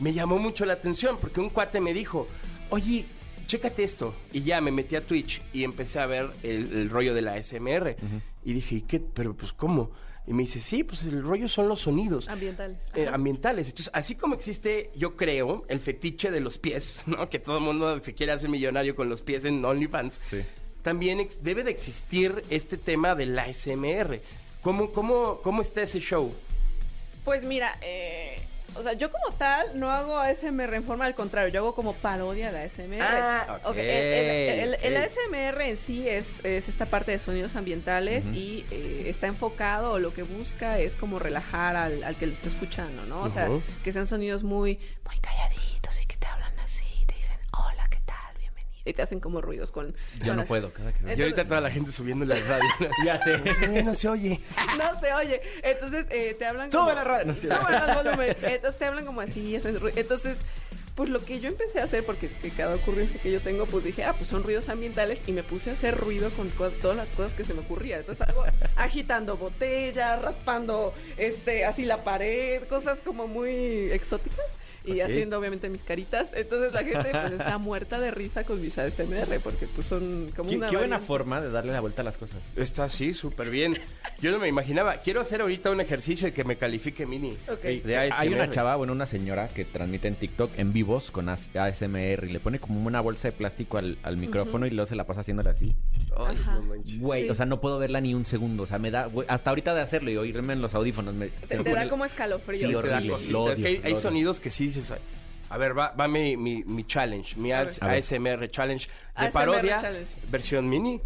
[0.00, 2.26] me llamó mucho la atención, porque un cuate me dijo,
[2.70, 3.04] oye,
[3.46, 4.14] chécate esto.
[4.32, 7.34] Y ya me metí a Twitch y empecé a ver el, el rollo de la
[7.34, 7.96] ASMR.
[8.44, 9.00] Y dije, ¿y qué?
[9.00, 9.90] Pero pues, ¿cómo?
[10.26, 12.28] Y me dice, sí, pues el rollo son los sonidos.
[12.28, 12.78] Ambientales.
[12.94, 13.68] Eh, ambientales.
[13.68, 17.28] Entonces, así como existe, yo creo, el fetiche de los pies, ¿no?
[17.30, 20.20] Que todo el mundo se quiere hacer millonario con los pies en OnlyFans.
[20.28, 20.38] Sí.
[20.82, 24.20] También debe de existir este tema del ASMR.
[24.62, 26.34] ¿Cómo, cómo, ¿Cómo está ese show?
[27.24, 28.36] Pues mira, eh,
[28.78, 31.92] o sea, yo como tal no hago ASMR en forma al contrario, yo hago como
[31.94, 33.00] parodia de ASMR.
[33.02, 34.96] Ah, ok, el, el- el- el.
[34.96, 39.98] ASMR en sí es, es esta parte de sonidos ambientales y eh, está enfocado o
[39.98, 43.22] lo que busca es como relajar al, al que lo está escuchando, ¿no?
[43.22, 43.48] O sea,
[43.84, 47.98] que sean sonidos muy, muy calladitos y que te hablan así, te dicen, hola, ¿qué
[48.04, 48.36] tal?
[48.38, 48.75] Bienvenido.
[48.86, 49.92] Y te hacen como ruidos con...
[50.14, 51.18] Yo con no las- puedo, cada que veo.
[51.18, 52.64] Y ahorita toda la gente subiendo la radio.
[53.04, 53.38] Ya sé.
[53.54, 54.40] Sí, no se oye.
[54.78, 55.42] No se oye.
[55.62, 56.84] Entonces eh, te hablan como...
[56.84, 57.26] Sube la radio.
[57.26, 57.48] No, sí.
[57.50, 58.36] Al volumen.
[58.42, 59.40] Entonces te hablan como así.
[59.40, 59.98] y hacen ruido.
[59.98, 60.38] Entonces,
[60.94, 63.84] Pues lo que yo empecé a hacer, porque que cada ocurrencia que yo tengo, pues
[63.84, 66.96] dije, ah, pues son ruidos ambientales y me puse a hacer ruido con co- todas
[66.96, 68.00] las cosas que se me ocurrían.
[68.00, 68.44] Entonces algo
[68.76, 74.38] agitando botella, raspando este así la pared, cosas como muy exóticas.
[74.86, 76.30] Y haciendo obviamente mis caritas.
[76.34, 80.50] Entonces la gente pues está muerta de risa con mis ASMR porque pues son como
[80.50, 82.38] Qué, una qué buena forma de darle la vuelta a las cosas.
[82.56, 83.78] Está así, súper bien.
[84.20, 84.96] Yo no me imaginaba.
[84.98, 87.36] Quiero hacer ahorita un ejercicio y que me califique Mini.
[87.50, 87.62] Ok.
[87.62, 91.54] De Hay una chava, bueno, una señora que transmite en TikTok en vivos con AS-
[91.56, 94.94] ASMR y le pone como una bolsa de plástico al, al micrófono y luego se
[94.94, 95.74] la pasa haciéndole así.
[96.16, 96.54] Ay, Ajá.
[96.54, 97.00] no manches.
[97.00, 97.30] Güey, Sí.
[97.30, 98.62] o sea, no puedo verla ni un segundo.
[98.62, 101.14] O sea, me da, hasta ahorita de hacerlo y oírme en los audífonos.
[101.14, 102.60] Me, Te, te da como escalofrío.
[102.60, 103.32] Sí, Te da horrible, cosita.
[103.32, 104.00] lo es que hay, lo hay odio.
[104.02, 104.98] sonidos que sí dices.
[105.48, 107.52] A ver, va, va mi, mi, mi challenge, mi.
[107.52, 110.10] ASMR challenge de ASMR parodia, challenge.
[110.28, 111.00] versión mini.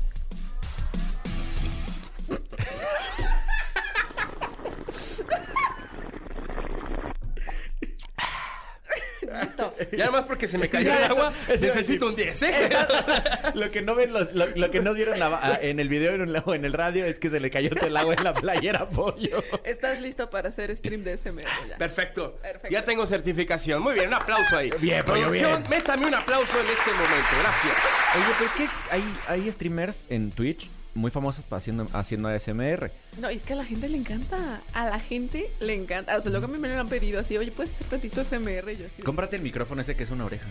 [9.79, 9.97] Listo.
[9.97, 12.71] Y además porque se me cayó el agua, necesito un 10, ¿eh?
[13.55, 16.15] lo que no ven los, lo, lo que no vieron la- a- en el video
[16.15, 18.25] en el, o en el radio es que se le cayó todo el agua en
[18.25, 19.43] la playera pollo.
[19.65, 21.77] Estás listo para hacer stream de SMR ya.
[21.79, 22.39] Perfecto.
[22.43, 22.69] Perfecto.
[22.71, 23.83] Ya tengo certificación.
[23.83, 24.71] Muy bien, un aplauso ahí.
[24.81, 25.71] Bien, pollo, Producción, bien.
[25.71, 27.31] métame un aplauso en este momento.
[27.41, 27.75] Gracias.
[28.17, 32.91] Oye, pero es que hay, hay streamers en Twitch muy famosos pa- haciendo, haciendo ASMR.
[33.21, 34.61] No, es que a la gente le encanta.
[34.73, 36.17] A la gente le encanta.
[36.17, 38.73] O sea, luego a mí me lo han pedido así, oye, ¿puedes hacer tantito SMR?
[38.73, 39.03] Y yo así.
[39.03, 40.49] Cómprate el micrófono ese que es una oreja.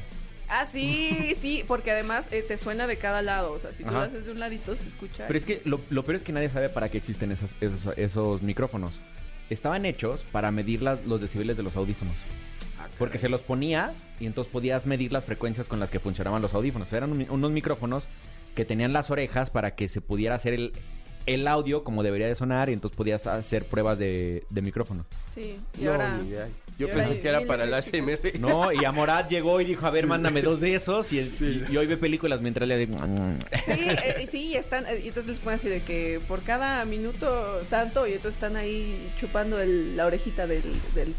[0.48, 3.52] Ah, sí, sí, porque además eh, te suena de cada lado.
[3.52, 4.00] O sea, si tú Ajá.
[4.00, 5.26] lo haces de un ladito, se escucha.
[5.28, 7.98] Pero es que lo, lo peor es que nadie sabe para qué existen esas- esos,
[7.98, 9.00] esos micrófonos.
[9.50, 12.16] Estaban hechos para medir las- los decibeles de los audífonos.
[12.98, 16.54] Porque se los ponías y entonces podías medir las frecuencias con las que funcionaban los
[16.54, 16.92] audífonos.
[16.94, 18.08] Eran un- unos micrófonos
[18.56, 20.74] que tenían las orejas para que se pudiera hacer el,
[21.26, 25.06] el audio como debería de sonar y entonces podías hacer pruebas de, de micrófono.
[25.34, 26.18] Sí, y No, ahora.
[26.18, 26.48] ni idea.
[26.78, 27.88] Yo y pensé que era para chicas.
[27.94, 28.40] ASMR.
[28.40, 31.12] No, y Amorat llegó y dijo, a ver, mándame dos de esos.
[31.12, 31.28] Y, el-
[31.70, 32.96] y- y hoy ve películas mientras le digo...
[33.66, 34.86] Sí, eh, sí, están.
[34.88, 38.56] eh, y entonces les ponen así de que por cada minuto tanto, y entonces están
[38.56, 40.64] ahí chupando el- la orejita del.
[40.96, 41.14] del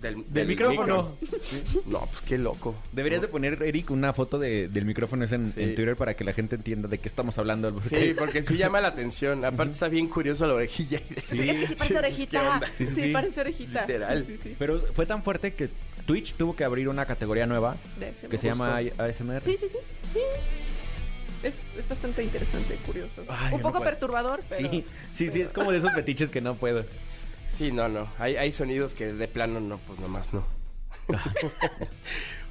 [0.00, 1.16] Del, Del micrófono.
[1.20, 1.38] micro.
[1.42, 1.62] Sí.
[1.86, 2.74] No, pues qué loco.
[2.92, 5.62] Deberías de poner, Eric, una foto de- del micrófono ese en, Sí.
[5.62, 7.72] en Twitter para que la gente entienda de qué estamos hablando.
[7.72, 9.42] porque- Sí, porque sí llama la atención.
[9.44, 11.00] Aparte está bien curioso la orejilla.
[11.00, 11.06] Sí,
[11.78, 12.60] parece ¿qué orejita.
[12.76, 13.12] Sí, sí, Sí, sí.
[13.12, 13.80] parece orejita.
[13.82, 14.24] Literal.
[14.26, 14.56] Sí, sí, sí.
[14.58, 15.70] Pero fue tan fuerte que
[16.04, 17.76] Twitch tuvo que abrir una categoría nueva
[18.30, 19.42] que se llama ASMR.
[19.42, 19.78] Sí, sí, sí.
[20.12, 20.20] sí.
[21.42, 23.22] Es, es bastante interesante, curioso.
[23.28, 24.70] Ay, Un no poco perturbador, pero...
[24.70, 24.84] Sí,
[25.14, 26.84] sí, sí, es como de esos fetiches que no puedo.
[27.56, 28.08] Sí, no, no.
[28.18, 30.44] Hay, hay sonidos que de plano no, pues nomás no.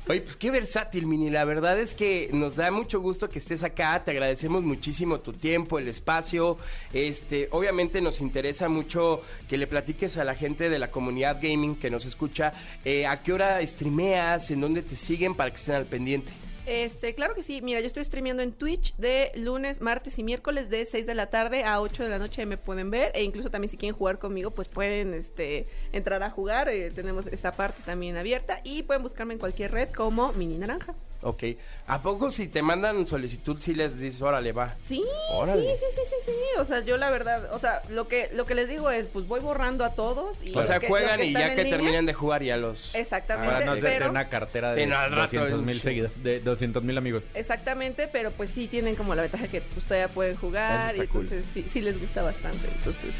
[0.07, 1.31] Oye, pues qué versátil, Mini.
[1.31, 4.03] La verdad es que nos da mucho gusto que estés acá.
[4.03, 6.57] Te agradecemos muchísimo tu tiempo, el espacio.
[6.93, 11.75] Este, obviamente nos interesa mucho que le platiques a la gente de la comunidad gaming
[11.75, 12.51] que nos escucha
[12.83, 16.31] eh, a qué hora streameas, en dónde te siguen para que estén al pendiente.
[16.65, 17.61] Este, claro que sí.
[17.61, 21.27] Mira, yo estoy streameando en Twitch de lunes, martes y miércoles de 6 de la
[21.27, 23.11] tarde a 8 de la noche me pueden ver.
[23.15, 26.69] E incluso también si quieren jugar conmigo, pues pueden este, entrar a jugar.
[26.69, 28.61] Eh, tenemos esta parte también abierta.
[28.63, 30.95] Y pueden buscarme en cualquier red como Mini Naranja.
[31.27, 31.43] Ok.
[31.87, 34.75] ¿A poco si te mandan solicitud si les dices, órale, va?
[34.87, 35.75] Sí, Órale.
[35.75, 36.59] sí, sí, sí, sí, sí.
[36.59, 39.27] O sea, yo la verdad, o sea, lo que, lo que les digo es, pues
[39.27, 40.37] voy borrando a todos.
[40.43, 42.93] Y O sea, que- juegan y ya que línea- terminen de jugar ya los...
[42.93, 44.09] Exactamente, Para no hacerte pero...
[44.11, 47.23] una cartera de no, al rato 200 mil seguidores, de 200 mil amigos.
[47.33, 51.07] Exactamente, pero pues sí tienen como la ventaja que pues, todavía pueden jugar Eso y
[51.07, 51.23] cool.
[51.23, 52.67] entonces sí, sí les gusta bastante.
[52.77, 53.15] Entonces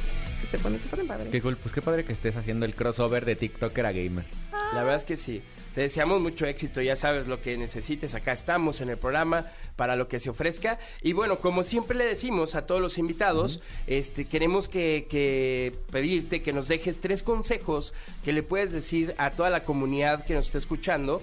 [0.49, 1.29] se pone, se ponen padre.
[1.29, 4.25] Qué cool, pues qué padre que estés haciendo el crossover de TikToker a gamer.
[4.73, 5.41] La verdad es que sí.
[5.73, 8.15] Te deseamos mucho éxito, ya sabes lo que necesites.
[8.15, 10.79] Acá estamos en el programa para lo que se ofrezca.
[11.01, 16.41] Y bueno, como siempre le decimos a todos los invitados, este, queremos que, que pedirte
[16.41, 20.45] que nos dejes tres consejos que le puedes decir a toda la comunidad que nos
[20.45, 21.21] está escuchando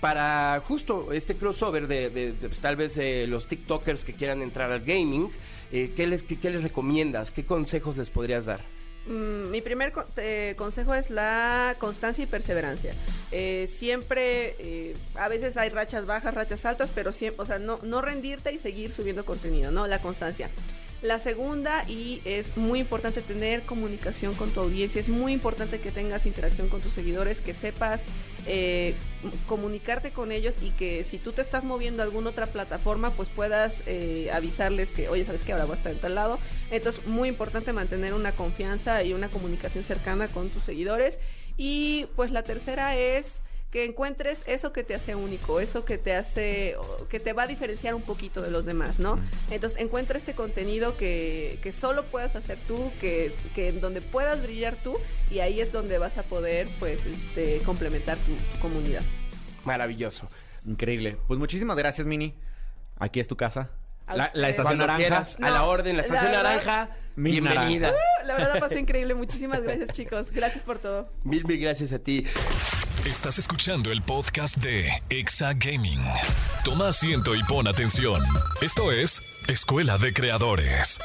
[0.00, 4.80] para justo este crossover de, pues, tal vez eh, los TikTokers que quieran entrar al
[4.80, 5.30] gaming.
[5.72, 6.24] eh, ¿qué, les,
[6.62, 7.30] recomiendas?
[7.30, 8.60] ¿Qué consejos les podrías dar?
[9.06, 12.92] Mm, mi primer eh, consejo es la constancia y perseverancia.
[13.68, 18.52] Siempre, a veces hay rachas bajas, rachas altas, pero siempre, o sea, no, no rendirte
[18.52, 19.86] y seguir subiendo contenido, ¿no?
[19.86, 20.50] La constancia.
[21.02, 25.90] La segunda, y es muy importante tener comunicación con tu audiencia, es muy importante que
[25.90, 28.02] tengas interacción con tus seguidores, que sepas
[28.46, 28.94] eh,
[29.46, 33.30] comunicarte con ellos y que si tú te estás moviendo a alguna otra plataforma, pues
[33.30, 36.38] puedas eh, avisarles que, oye, ¿sabes que Ahora voy a estar en tal lado.
[36.70, 41.18] Entonces, muy importante mantener una confianza y una comunicación cercana con tus seguidores.
[41.56, 43.40] Y pues la tercera es
[43.70, 46.76] que encuentres eso que te hace único, eso que te hace,
[47.08, 49.18] que te va a diferenciar un poquito de los demás, ¿no?
[49.50, 54.42] Entonces encuentra este contenido que, que solo puedas hacer tú, que, que en donde puedas
[54.42, 54.96] brillar tú,
[55.30, 59.02] y ahí es donde vas a poder, pues, este, complementar tu, tu comunidad.
[59.64, 60.28] Maravilloso.
[60.66, 61.16] Increíble.
[61.28, 62.34] Pues muchísimas gracias, Mini.
[62.98, 63.70] Aquí es tu casa.
[64.12, 64.98] La, estación Cuando naranja.
[64.98, 66.96] quieras, a la orden, la la estación verdad- naranja.
[67.14, 67.90] Mi bienvenida.
[67.92, 69.14] Uh, La verdad la pasé increíble.
[69.14, 70.30] Muchísimas gracias, chicos.
[70.32, 71.08] Gracias por todo.
[71.22, 72.26] Mil, mil gracias a ti.
[73.06, 76.02] Estás escuchando el podcast de Exa Gaming.
[76.64, 78.22] Toma asiento y pon atención.
[78.60, 81.00] Esto es Escuela de Creadores.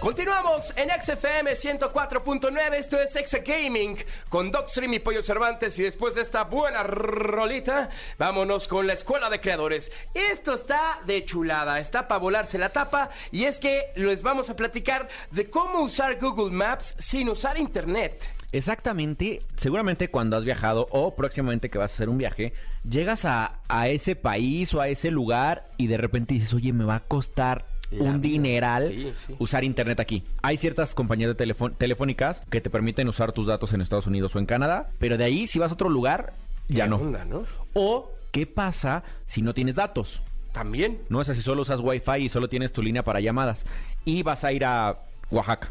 [0.00, 3.96] Continuamos en XFM 104.9, esto es Exa Gaming
[4.28, 9.30] con Docstream y Pollo Cervantes y después de esta buena rolita, vámonos con la Escuela
[9.30, 9.92] de Creadores.
[10.14, 14.56] Esto está de chulada, está para volarse la tapa y es que les vamos a
[14.56, 18.39] platicar de cómo usar Google Maps sin usar Internet.
[18.52, 22.52] Exactamente, seguramente cuando has viajado o próximamente que vas a hacer un viaje,
[22.88, 26.84] llegas a, a ese país o a ese lugar y de repente dices, oye, me
[26.84, 28.32] va a costar La un vida.
[28.32, 29.34] dineral Sí, sí.
[29.38, 30.24] usar internet aquí.
[30.42, 31.46] Hay ciertas compañías de
[31.78, 35.24] telefónicas que te permiten usar tus datos en Estados Unidos o en Canadá, pero de
[35.24, 36.32] ahí si vas a otro lugar,
[36.68, 36.96] ya ¿Qué no.
[36.96, 37.44] onda, no?
[37.74, 40.22] O, ¿qué pasa si no tienes datos?
[40.52, 40.98] También.
[41.08, 43.64] No es así, solo usas Wi-Fi y solo tienes tu línea para llamadas.
[44.04, 44.98] Y vas a ir a
[45.30, 45.70] Oaxaca.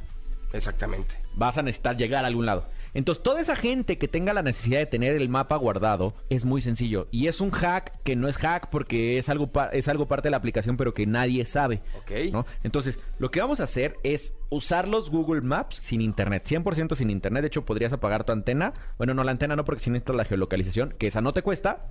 [0.53, 1.15] Exactamente.
[1.39, 2.65] Vas a necesitar llegar a algún lado.
[2.93, 6.59] Entonces, toda esa gente que tenga la necesidad de tener el mapa guardado es muy
[6.59, 7.07] sencillo.
[7.11, 10.31] Y es un hack que no es hack porque es algo, es algo parte de
[10.31, 11.81] la aplicación, pero que nadie sabe.
[12.01, 12.31] Ok.
[12.31, 12.45] ¿no?
[12.63, 16.43] Entonces, lo que vamos a hacer es usar los Google Maps sin internet.
[16.45, 17.41] 100% sin internet.
[17.41, 18.73] De hecho, podrías apagar tu antena.
[18.97, 21.85] Bueno, no la antena no, porque si necesitas la geolocalización, que esa no te cuesta.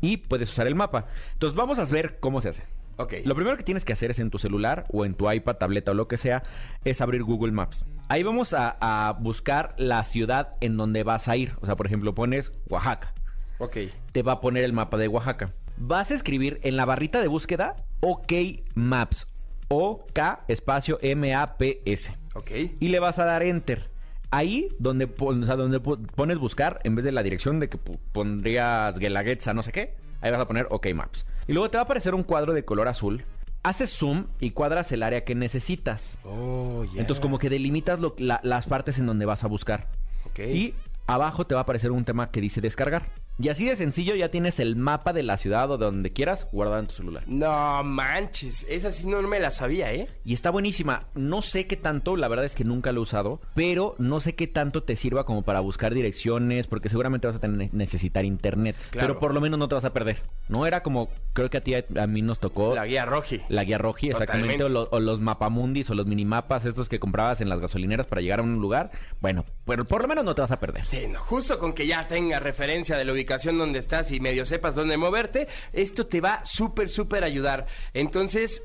[0.00, 1.08] Y puedes usar el mapa.
[1.34, 2.62] Entonces, vamos a ver cómo se hace.
[2.96, 3.14] Ok.
[3.24, 5.90] Lo primero que tienes que hacer es en tu celular o en tu iPad, tableta
[5.90, 6.42] o lo que sea,
[6.84, 7.86] es abrir Google Maps.
[8.12, 11.54] Ahí vamos a, a buscar la ciudad en donde vas a ir.
[11.62, 13.14] O sea, por ejemplo, pones Oaxaca.
[13.56, 13.78] Ok.
[14.12, 15.54] Te va a poner el mapa de Oaxaca.
[15.78, 18.30] Vas a escribir en la barrita de búsqueda OK
[18.74, 19.28] Maps.
[19.68, 22.14] O-K espacio M-A-P-S.
[22.34, 22.50] Ok.
[22.80, 23.90] Y le vas a dar Enter.
[24.30, 27.70] Ahí donde, pon- o sea, donde po- pones buscar, en vez de la dirección de
[27.70, 31.24] que pondrías Guelaguetza, no sé qué, ahí vas a poner OK Maps.
[31.48, 33.24] Y luego te va a aparecer un cuadro de color azul.
[33.64, 36.18] Haces zoom y cuadras el área que necesitas.
[36.24, 37.00] Oh, yeah.
[37.00, 39.86] Entonces como que delimitas lo- la- las partes en donde vas a buscar.
[40.26, 40.40] Ok.
[40.40, 40.74] Y
[41.06, 43.08] abajo te va a aparecer un tema que dice descargar.
[43.38, 46.46] Y así de sencillo ya tienes el mapa de la ciudad o de donde quieras
[46.52, 47.24] guardado en tu celular.
[47.26, 50.08] No manches, esa sí no me la sabía, ¿eh?
[50.24, 51.06] Y está buenísima.
[51.14, 54.34] No sé qué tanto, la verdad es que nunca lo he usado, pero no sé
[54.34, 58.76] qué tanto te sirva como para buscar direcciones, porque seguramente vas a tener, necesitar internet.
[58.90, 59.08] Claro.
[59.08, 60.18] Pero por lo menos no te vas a perder.
[60.48, 63.40] No era como, creo que a ti, a, mí nos tocó La guía roji.
[63.48, 67.40] la guía roji, exactamente, o, lo- o los mapamundis o los minimapas estos que comprabas
[67.40, 68.90] en las gasolineras para llegar a un lugar.
[69.20, 70.86] Bueno, pero por lo menos no te vas a perder.
[70.86, 74.44] Sí, no, justo con que ya tenga referencia de la ubicación donde estás y medio
[74.46, 77.66] sepas dónde moverte, esto te va súper, súper ayudar.
[77.94, 78.64] Entonces,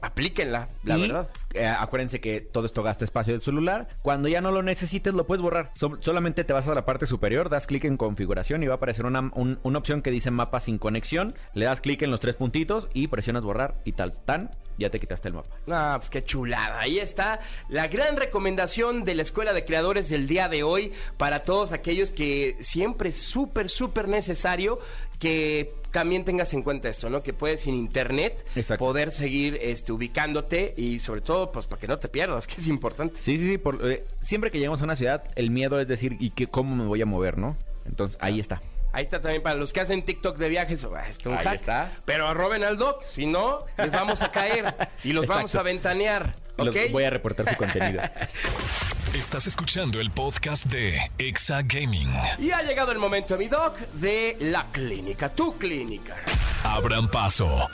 [0.00, 1.28] aplíquenla, la Y, verdad.
[1.54, 3.88] eh, acuérdense que todo esto gasta espacio del celular.
[4.02, 5.70] Cuando ya no lo necesites, lo puedes borrar.
[5.74, 8.76] So- solamente te vas a la parte superior, das clic en configuración y va a
[8.76, 11.34] aparecer una, un- una opción que dice mapa sin conexión.
[11.54, 14.98] Le das clic en los tres puntitos y presionas borrar y tal, tan, ya te
[15.00, 15.48] quitaste el mapa.
[15.70, 16.80] Ah, pues qué chulada.
[16.80, 21.44] Ahí está la gran recomendación de la Escuela de Creadores del día de hoy para
[21.44, 24.78] todos aquellos que siempre es súper, súper necesario
[25.22, 27.22] que también tengas en cuenta esto, ¿no?
[27.22, 28.84] Que puedes sin internet Exacto.
[28.84, 32.66] poder seguir este, ubicándote y sobre todo, pues para que no te pierdas, que es
[32.66, 33.20] importante.
[33.20, 33.58] Sí, sí, sí.
[33.58, 36.74] por- eh, siempre que llegamos a una ciudad, el miedo es decir, ¿y qué, cómo
[36.74, 37.56] me voy a mover, no?
[37.86, 38.60] Entonces, ahí está.
[38.92, 40.84] Ahí está también para los que hacen TikTok de viajes.
[40.84, 41.54] ah, un Ahí hack.
[41.54, 41.92] está.
[42.04, 46.36] Pero arroben al doc, si no, les vamos a caer y los vamos a ventanear.
[46.58, 46.76] Los- ¿Ok?
[46.90, 48.02] voy a reportar su contenido.
[49.14, 52.10] Estás escuchando el podcast de Exa Gaming.
[52.38, 56.16] Y ha llegado el momento, mi doc, de la clínica, tu clínica.
[56.64, 57.68] Abran paso.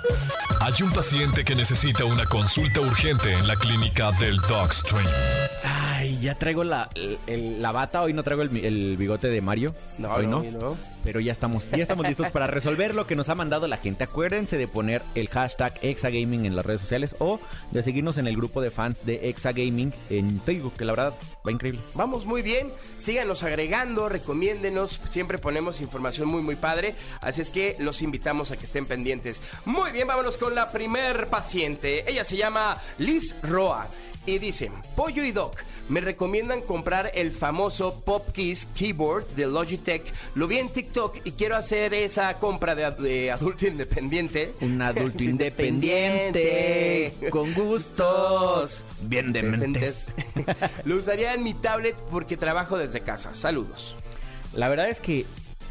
[0.60, 5.06] Hay un paciente que necesita una consulta urgente en la clínica del Dogstream.
[5.98, 6.88] Ay, ya traigo la,
[7.26, 8.02] el- la bata.
[8.02, 9.74] Hoy no traigo el, mi- el bigote de Mario.
[9.98, 10.44] No, Hoy no.
[11.02, 14.04] Pero ya estamos, ya estamos listos para resolver lo que nos ha mandado la gente.
[14.04, 17.40] Acuérdense de poner el hashtag Exagaming en las redes sociales o
[17.72, 21.14] de seguirnos en el grupo de fans de Exagaming en Facebook, que la verdad
[21.46, 21.80] va increíble.
[21.94, 27.76] Vamos muy bien, síganos agregando, recomiéndenos, siempre ponemos información muy muy padre, así es que
[27.78, 29.40] los invitamos a que estén pendientes.
[29.64, 33.86] Muy bien, vámonos con la primer paciente, ella se llama Liz Roa
[34.28, 35.56] y dice, Pollo y Doc,
[35.88, 40.02] me recomiendan comprar el famoso Pop Keys Keyboard de Logitech,
[40.34, 44.52] lo vi en TikTok y quiero hacer esa compra de, de adulto independiente.
[44.60, 50.08] Un adulto independiente, con gustos bien dementes.
[50.84, 53.34] Lo usaría en mi tablet porque trabajo desde casa.
[53.34, 53.96] Saludos.
[54.54, 55.24] La verdad es que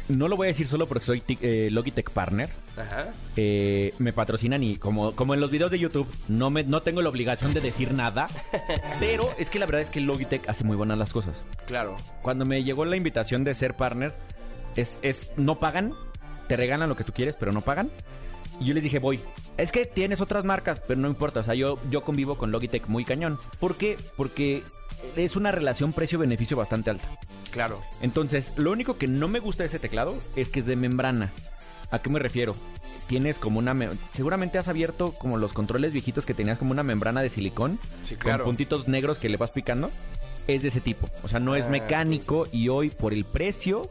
[0.08, 2.48] no lo voy a decir solo porque soy eh, Logitech Partner.
[2.76, 3.08] Ajá.
[3.36, 7.02] Eh, me patrocinan y como, como en los videos de YouTube, no, me, no tengo
[7.02, 8.28] la obligación de decir nada.
[9.00, 11.40] pero es que la verdad es que Logitech hace muy buenas las cosas.
[11.66, 11.96] Claro.
[12.22, 14.12] Cuando me llegó la invitación de ser partner,
[14.76, 15.92] Es, es, no pagan,
[16.46, 17.90] te regalan lo que tú quieres, pero no pagan.
[18.60, 19.20] Y yo les dije, voy.
[19.56, 21.40] Es que tienes otras marcas, pero no importa.
[21.40, 23.38] O sea, yo, yo convivo con Logitech muy cañón.
[23.60, 23.96] ¿Por qué?
[24.16, 24.62] Porque
[25.16, 27.08] es una relación precio-beneficio bastante alta.
[27.50, 27.82] Claro.
[28.02, 31.30] Entonces, lo único que no me gusta de ese teclado es que es de membrana.
[31.90, 32.54] ¿A qué me refiero?
[33.06, 33.72] Tienes como una...
[33.72, 37.78] me- Seguramente has abierto como los controles viejitos que tenías como una membrana de silicón.
[38.02, 38.44] Sí, claro.
[38.44, 39.90] Con puntitos negros que le vas picando.
[40.46, 41.08] Es de ese tipo.
[41.22, 43.88] O sea, no es Ah, mecánico y hoy por el precio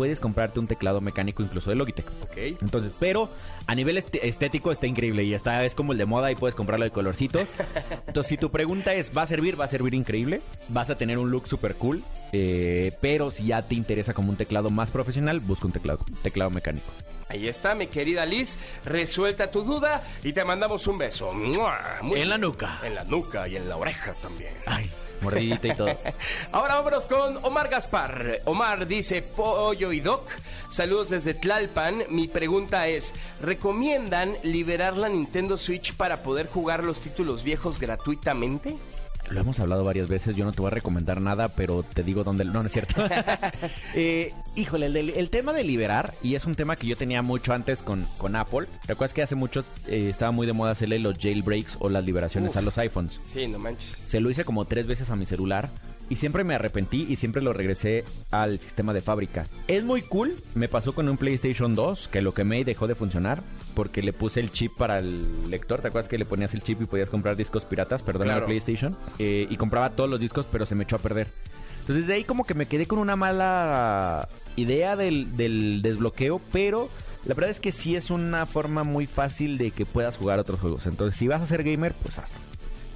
[0.00, 2.06] puedes comprarte un teclado mecánico incluso de Logitech.
[2.22, 2.36] Ok.
[2.62, 3.28] Entonces, pero
[3.66, 6.54] a nivel este- estético está increíble y está es como el de moda y puedes
[6.54, 7.38] comprarlo de colorcito.
[8.06, 9.60] Entonces, si tu pregunta es, ¿va a servir?
[9.60, 10.40] Va a servir increíble.
[10.68, 12.02] Vas a tener un look super cool.
[12.32, 16.48] eh, pero si ya te interesa como un teclado más profesional, busca un teclado, teclado
[16.48, 16.86] mecánico.
[17.28, 18.56] Ahí está, mi querida Liz.
[18.86, 21.30] Resuelta tu duda y te mandamos un beso.
[21.34, 21.78] ¡Mua!
[22.00, 22.78] Muy En la nuca.
[22.82, 24.54] En la nuca y en la oreja también.
[24.64, 24.90] Ay,
[25.20, 25.88] mordidita y todo.
[26.52, 28.42] Ahora vámonos con Omar Gaspar.
[28.44, 30.28] Omar dice, Pollo y Doc,
[30.70, 32.04] saludos desde Tlalpan.
[32.08, 38.76] Mi pregunta es, ¿recomiendan liberar la Nintendo Switch para poder jugar los títulos viejos gratuitamente?
[39.30, 42.24] Lo hemos hablado varias veces, yo no te voy a recomendar nada, pero te digo
[42.24, 42.44] dónde...
[42.44, 43.04] No, no es cierto.
[43.94, 47.52] Eh, híjole, el, el tema de liberar, y es un tema que yo tenía mucho
[47.52, 48.66] antes con, con Apple.
[48.86, 52.50] ¿Recuerdas que hace mucho eh, estaba muy de moda hacerle los jailbreaks o las liberaciones
[52.52, 52.56] Uf.
[52.56, 53.20] a los iPhones?
[53.26, 53.98] Sí, no manches.
[54.04, 55.70] Se lo hice como tres veces a mi celular
[56.10, 59.46] y siempre me arrepentí y siempre lo regresé al sistema de fábrica.
[59.68, 62.94] Es muy cool, me pasó con un PlayStation 2 que lo quemé y dejó de
[62.94, 63.40] funcionar
[63.74, 65.80] porque le puse el chip para el lector.
[65.80, 68.02] ¿Te acuerdas que le ponías el chip y podías comprar discos piratas?
[68.02, 68.40] Perdón, Claro.
[68.40, 68.94] la PlayStation.
[69.18, 71.28] Eh, y compraba todos los discos, pero se me echó a perder.
[71.82, 76.90] Entonces de ahí como que me quedé con una mala idea del, del desbloqueo, pero
[77.24, 80.58] la verdad es que sí es una forma muy fácil de que puedas jugar otros
[80.60, 80.86] juegos.
[80.86, 82.38] Entonces si vas a ser gamer, pues hazlo.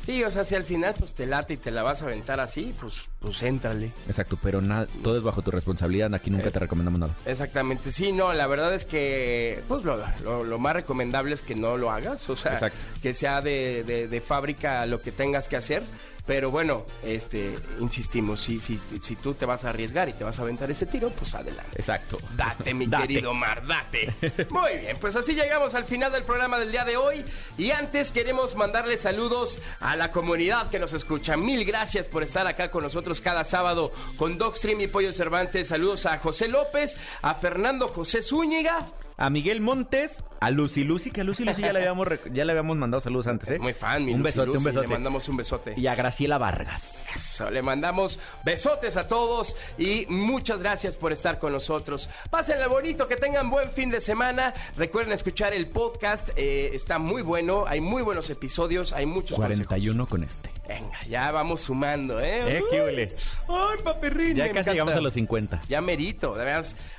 [0.04, 2.38] Sí, o sea, si al final pues te late y te la vas a aventar
[2.40, 3.90] así, pues, pues éntrale.
[4.08, 6.14] Exacto, pero nada, todo es bajo tu responsabilidad.
[6.14, 6.50] Aquí nunca Eh.
[6.50, 7.14] te recomendamos nada.
[7.24, 11.54] Exactamente, sí, no, la verdad es que pues lo, lo- lo más recomendable es que
[11.54, 12.78] no lo hagas, o sea, Exacto.
[13.02, 15.82] que sea de, de- de fábrica lo que tengas que hacer,
[16.26, 20.38] pero bueno, este, insistimos, si, si, si tú te vas a arriesgar y te vas
[20.38, 21.72] a aventar ese tiro, pues adelante.
[21.76, 22.18] Exacto.
[22.34, 23.08] Date, mi Date.
[23.08, 24.14] querido Omar, date.
[24.50, 27.24] Muy bien, pues así llegamos al final del programa del día de hoy.
[27.58, 31.36] Y antes queremos mandarle saludos a la comunidad que nos escucha.
[31.36, 35.68] Mil gracias por estar acá con nosotros cada sábado con Dogstream y Pollo Cervantes.
[35.68, 38.86] Saludos a José López, a Fernando José Zúñiga.
[39.16, 42.50] A Miguel Montes, a Lucy Lucy, que a Lucy Lucy ya le habíamos, ya le
[42.50, 43.58] habíamos mandado saludos antes, ¿eh?
[43.60, 44.86] Muy fan, mi Un Lucy besote, Lucy, un besote.
[44.88, 45.74] Le mandamos un besote.
[45.76, 47.10] Y a Graciela Vargas.
[47.14, 52.08] Eso, le mandamos besotes a todos y muchas gracias por estar con nosotros.
[52.30, 54.52] Pásenle bonito, que tengan buen fin de semana.
[54.76, 59.66] Recuerden escuchar el podcast, eh, está muy bueno, hay muy buenos episodios, hay muchos consejos.
[59.68, 60.50] 41 con este.
[60.66, 62.58] Venga, ya vamos sumando, ¿eh?
[62.58, 63.12] Eh, qué huele.
[63.48, 64.34] Ay, papirrín.
[64.34, 64.72] Ya casi encanta.
[64.72, 65.60] llegamos a los 50.
[65.68, 66.44] Ya merito, de.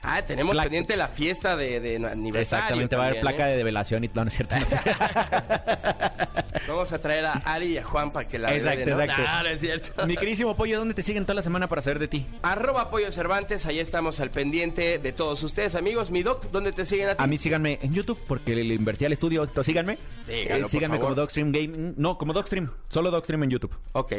[0.03, 2.63] Ah, tenemos pendiente la fiesta de, de aniversario.
[2.63, 3.51] Exactamente, va a haber placa ¿eh?
[3.51, 4.55] de develación y no, no es cierto.
[4.57, 4.77] no sé.
[6.67, 9.23] Vamos a traer a Ari y a Juan para que la Exacto, exacto.
[9.27, 10.07] Ah, no es cierto.
[10.07, 12.25] Mi queridísimo pollo, ¿dónde te siguen toda la semana para saber de ti?
[12.41, 16.11] Arroba Apoyo Cervantes, ahí estamos al pendiente de todos ustedes, amigos.
[16.11, 17.23] Mi doc, ¿dónde te siguen a ti?
[17.23, 19.43] A mí síganme en YouTube porque le invertí al estudio.
[19.43, 19.97] Entonces, síganme.
[20.27, 21.95] Eh, síganme como Dogstream Gaming.
[21.97, 22.71] No, como Dogstream.
[22.89, 23.75] Solo Dogstream en YouTube.
[23.93, 24.13] Ok,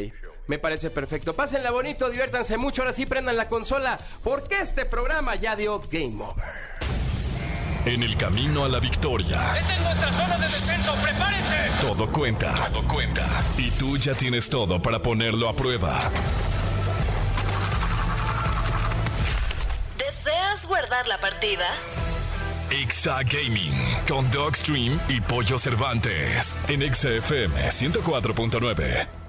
[0.47, 1.35] me parece perfecto.
[1.35, 2.83] Pásenla bonito, diviértanse mucho.
[2.83, 6.45] Ahora sí prendan la consola, porque este programa ya dio Game Over.
[7.87, 10.93] En el camino a la victoria, ¡Esta es nuestra zona de descenso!
[11.01, 11.57] ¡Prepárense!
[11.81, 12.53] todo cuenta.
[12.73, 13.25] Todo cuenta.
[13.57, 16.01] Y tú ya tienes todo para ponerlo a prueba.
[19.97, 21.67] ¿Deseas guardar la partida?
[22.71, 23.73] Exa Gaming
[24.09, 29.26] con Dogstream y Pollo Cervantes en XFM 104.9.